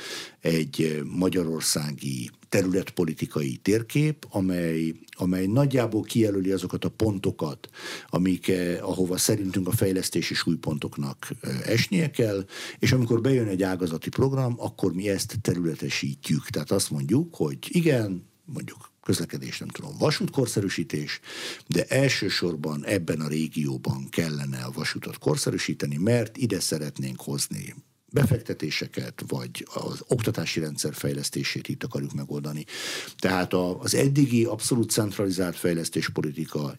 [0.41, 7.69] egy magyarországi területpolitikai térkép, amely, amely nagyjából kijelöli azokat a pontokat,
[8.09, 12.47] amik, eh, ahova szerintünk a fejlesztési súlypontoknak eh, esnie kell,
[12.79, 16.49] és amikor bejön egy ágazati program, akkor mi ezt területesítjük.
[16.49, 21.21] Tehát azt mondjuk, hogy igen, mondjuk közlekedés, nem tudom, vasútkorszerűsítés,
[21.67, 27.75] de elsősorban ebben a régióban kellene a vasútot korszerűsíteni, mert ide szeretnénk hozni
[28.13, 32.65] befektetéseket, vagy az oktatási rendszer fejlesztését itt akarjuk megoldani.
[33.17, 36.79] Tehát az eddigi abszolút centralizált fejlesztéspolitika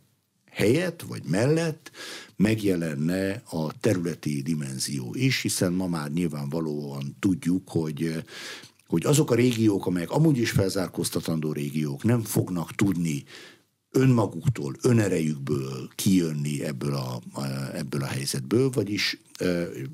[0.52, 1.92] helyett vagy mellett
[2.36, 8.24] megjelenne a területi dimenzió is, hiszen ma már nyilvánvalóan tudjuk, hogy
[8.88, 13.24] hogy azok a régiók, amelyek amúgy is felzárkóztatandó régiók nem fognak tudni
[13.92, 17.22] önmaguktól, önerejükből kijönni ebből a,
[17.74, 19.22] ebből a helyzetből, vagyis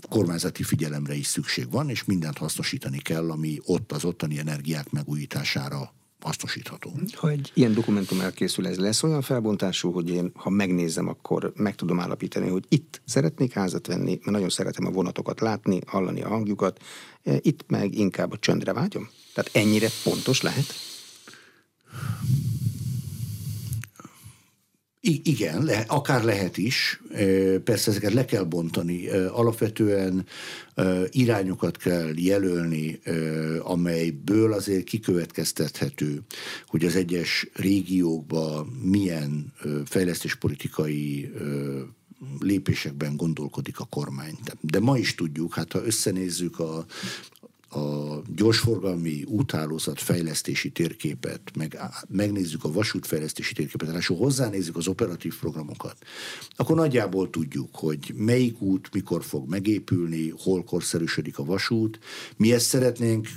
[0.09, 5.93] kormányzati figyelemre is szükség van, és mindent hasznosítani kell, ami ott az ottani energiák megújítására
[6.23, 6.91] hasznosítható.
[7.15, 11.75] Ha egy ilyen dokumentum elkészül, ez lesz olyan felbontású, hogy én, ha megnézem, akkor meg
[11.75, 16.27] tudom állapítani, hogy itt szeretnék házat venni, mert nagyon szeretem a vonatokat látni, hallani a
[16.27, 16.79] hangjukat,
[17.39, 19.09] itt meg inkább a csöndre vágyom?
[19.33, 20.65] Tehát ennyire pontos lehet?
[25.03, 27.01] I- igen, le, akár lehet is.
[27.63, 29.07] Persze ezeket le kell bontani.
[29.09, 30.25] Alapvetően
[31.09, 32.99] irányokat kell jelölni,
[33.59, 36.21] amelyből azért kikövetkeztethető,
[36.67, 39.53] hogy az egyes régiókban milyen
[39.85, 41.31] fejlesztéspolitikai
[42.39, 44.37] lépésekben gondolkodik a kormány.
[44.59, 46.85] De ma is tudjuk, hát ha összenézzük a,
[47.71, 55.97] a gyorsforgalmi úthálózat fejlesztési térképet, meg megnézzük a vasútfejlesztési térképet, ráadásul hozzánézzük az operatív programokat,
[56.49, 61.99] akkor nagyjából tudjuk, hogy melyik út mikor fog megépülni, hol korszerűsödik a vasút.
[62.37, 63.27] Mi ezt szeretnénk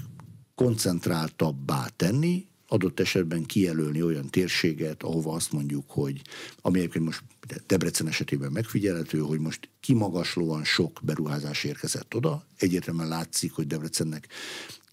[0.54, 6.22] koncentráltabbá tenni, adott esetben kijelölni olyan térséget, ahova azt mondjuk, hogy
[6.60, 7.22] ami egyébként most
[7.66, 12.46] Debrecen esetében megfigyelhető, hogy most kimagaslóan sok beruházás érkezett oda.
[12.56, 14.28] Egyértelműen látszik, hogy Debrecennek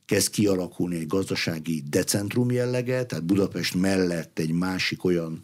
[0.05, 5.41] kezd kialakulni egy gazdasági decentrum jellege, tehát Budapest mellett egy másik olyan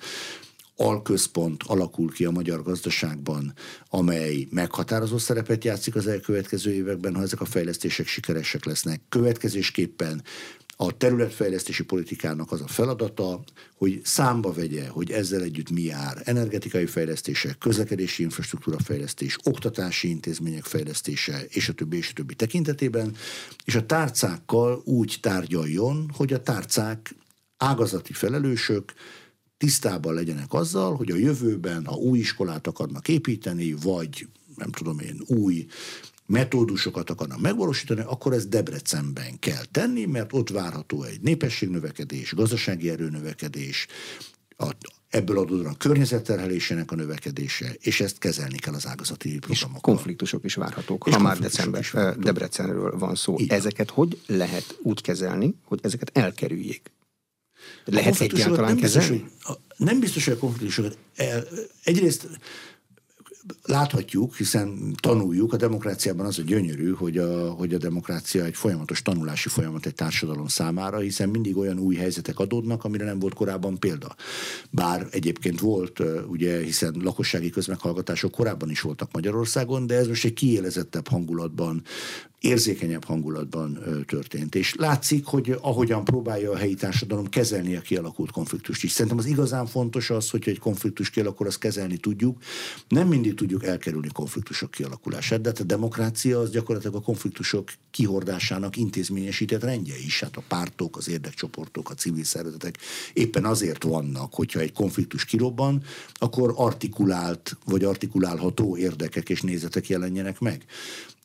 [0.75, 3.53] alközpont alakul ki a magyar gazdaságban,
[3.89, 9.01] amely meghatározó szerepet játszik az elkövetkező években, ha ezek a fejlesztések sikeresek lesznek.
[9.09, 10.23] Következésképpen
[10.79, 13.43] a területfejlesztési politikának az a feladata,
[13.75, 16.21] hogy számba vegye, hogy ezzel együtt mi jár.
[16.25, 23.15] Energetikai fejlesztések, közlekedési infrastruktúra fejlesztés, oktatási intézmények fejlesztése, és a többi, és a többi tekintetében,
[23.65, 27.15] és a tárcákkal úgy tárgyaljon, hogy a tárcák
[27.57, 28.93] ágazati felelősök
[29.57, 35.21] tisztában legyenek azzal, hogy a jövőben, ha új iskolát akarnak építeni, vagy nem tudom én,
[35.25, 35.65] új
[36.27, 43.87] metódusokat akarnak megvalósítani, akkor ezt Debrecenben kell tenni, mert ott várható egy népességnövekedés, gazdasági erőnövekedés,
[44.57, 44.71] a,
[45.09, 49.75] ebből adódóan a környezetterhelésének a növekedése, és ezt kezelni kell az ágazati programokkal.
[49.75, 52.23] És konfliktusok is várhatók, és ha már december, is várhatók.
[52.23, 53.35] Debrecenről van szó.
[53.37, 53.57] Igen.
[53.57, 56.91] Ezeket hogy lehet úgy kezelni, hogy ezeket elkerüljék?
[57.85, 59.17] Lehet egyáltalán nem kezelni?
[59.17, 61.47] Biztos, hogy, nem biztos, hogy a konfliktusokat el,
[61.83, 62.27] egyrészt
[63.63, 69.01] láthatjuk, hiszen tanuljuk, a demokráciában az a gyönyörű, hogy a, hogy a demokrácia egy folyamatos
[69.01, 73.79] tanulási folyamat egy társadalom számára, hiszen mindig olyan új helyzetek adódnak, amire nem volt korábban
[73.79, 74.15] példa.
[74.69, 80.33] Bár egyébként volt, ugye, hiszen lakossági közmeghallgatások korábban is voltak Magyarországon, de ez most egy
[80.33, 81.83] kiélezettebb hangulatban
[82.39, 84.55] érzékenyebb hangulatban történt.
[84.55, 88.91] És látszik, hogy ahogyan próbálja a helyi társadalom kezelni a kialakult konfliktust is.
[88.91, 92.37] Szerintem az igazán fontos az, hogy egy konfliktus kialakul, azt kezelni tudjuk.
[92.87, 98.77] Nem mindig tudjuk elkerülni konfliktusok kialakulását, de hát a demokrácia az gyakorlatilag a konfliktusok kihordásának
[98.77, 100.19] intézményesített rendje is.
[100.19, 102.77] Hát a pártok, az érdekcsoportok, a civil szervezetek
[103.13, 105.83] éppen azért vannak, hogyha egy konfliktus kirobban,
[106.13, 110.65] akkor artikulált vagy artikulálható érdekek és nézetek jelenjenek meg.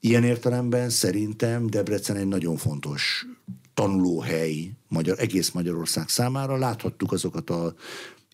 [0.04, 3.26] Ilyen értelemben szerintem Debrecen egy nagyon fontos
[3.74, 6.56] tanulóhely magyar, egész Magyarország számára.
[6.56, 7.74] Láthattuk azokat a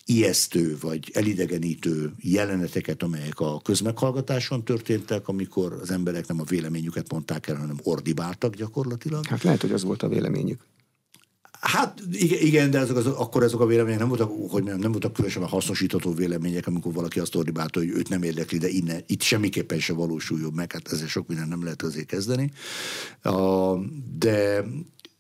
[0.05, 7.47] ijesztő vagy elidegenítő jeleneteket, amelyek a közmeghallgatáson történtek, amikor az emberek nem a véleményüket mondták
[7.47, 9.27] el, hanem ordibáltak gyakorlatilag.
[9.27, 10.61] Hát lehet, hogy az volt a véleményük.
[11.61, 15.13] Hát igen, de ezek az, akkor ezek a vélemények nem voltak, hogy nem, nem voltak
[15.13, 19.79] különösen hasznosítható vélemények, amikor valaki azt ordibálta, hogy őt nem érdekli, de innen, itt semmiképpen
[19.79, 22.51] se valósuljon meg, hát ezzel sok minden nem lehet azért kezdeni.
[23.25, 23.85] Uh,
[24.19, 24.65] de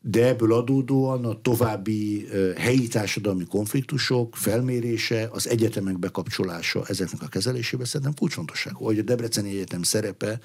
[0.00, 2.26] de ebből adódóan a további
[2.56, 8.84] helyi társadalmi konfliktusok felmérése, az egyetemek bekapcsolása ezeknek a kezelésébe szerintem kulcsfontosságú.
[8.84, 10.40] Hogy a Debreceni Egyetem szerepe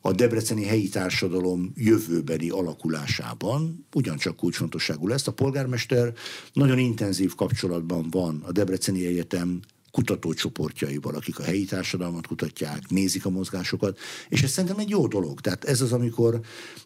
[0.00, 5.26] a debreceni helyi társadalom jövőbeli alakulásában ugyancsak kulcsfontosságú lesz.
[5.26, 6.12] A polgármester
[6.52, 13.30] nagyon intenzív kapcsolatban van a Debreceni Egyetem kutatócsoportjaival, akik a helyi társadalmat kutatják, nézik a
[13.30, 15.40] mozgásokat, és ez szerintem egy jó dolog.
[15.40, 16.40] Tehát ez az, amikor,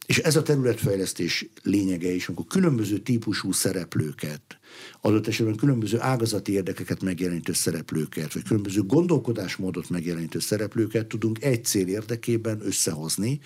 [0.07, 4.59] és ez a területfejlesztés lényege is, amikor különböző típusú szereplőket,
[5.01, 11.87] adott esetben különböző ágazati érdekeket megjelenítő szereplőket, vagy különböző gondolkodásmódot megjelenítő szereplőket tudunk egy cél
[11.87, 13.41] érdekében összehozni,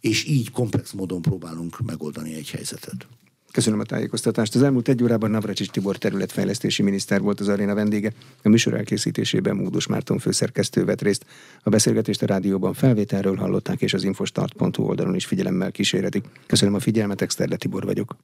[0.00, 3.06] és így komplex módon próbálunk megoldani egy helyzetet.
[3.56, 4.54] Köszönöm a tájékoztatást.
[4.54, 8.12] Az elmúlt egy órában Navracsics Tibor területfejlesztési miniszter volt az aréna vendége.
[8.42, 11.24] A műsor elkészítésében Módos Márton főszerkesztő vett részt.
[11.62, 16.24] A beszélgetést a rádióban felvételről hallották, és az infostart.hu oldalon is figyelemmel kíséretik.
[16.46, 18.16] Köszönöm a figyelmet, Exterde Tibor vagyok.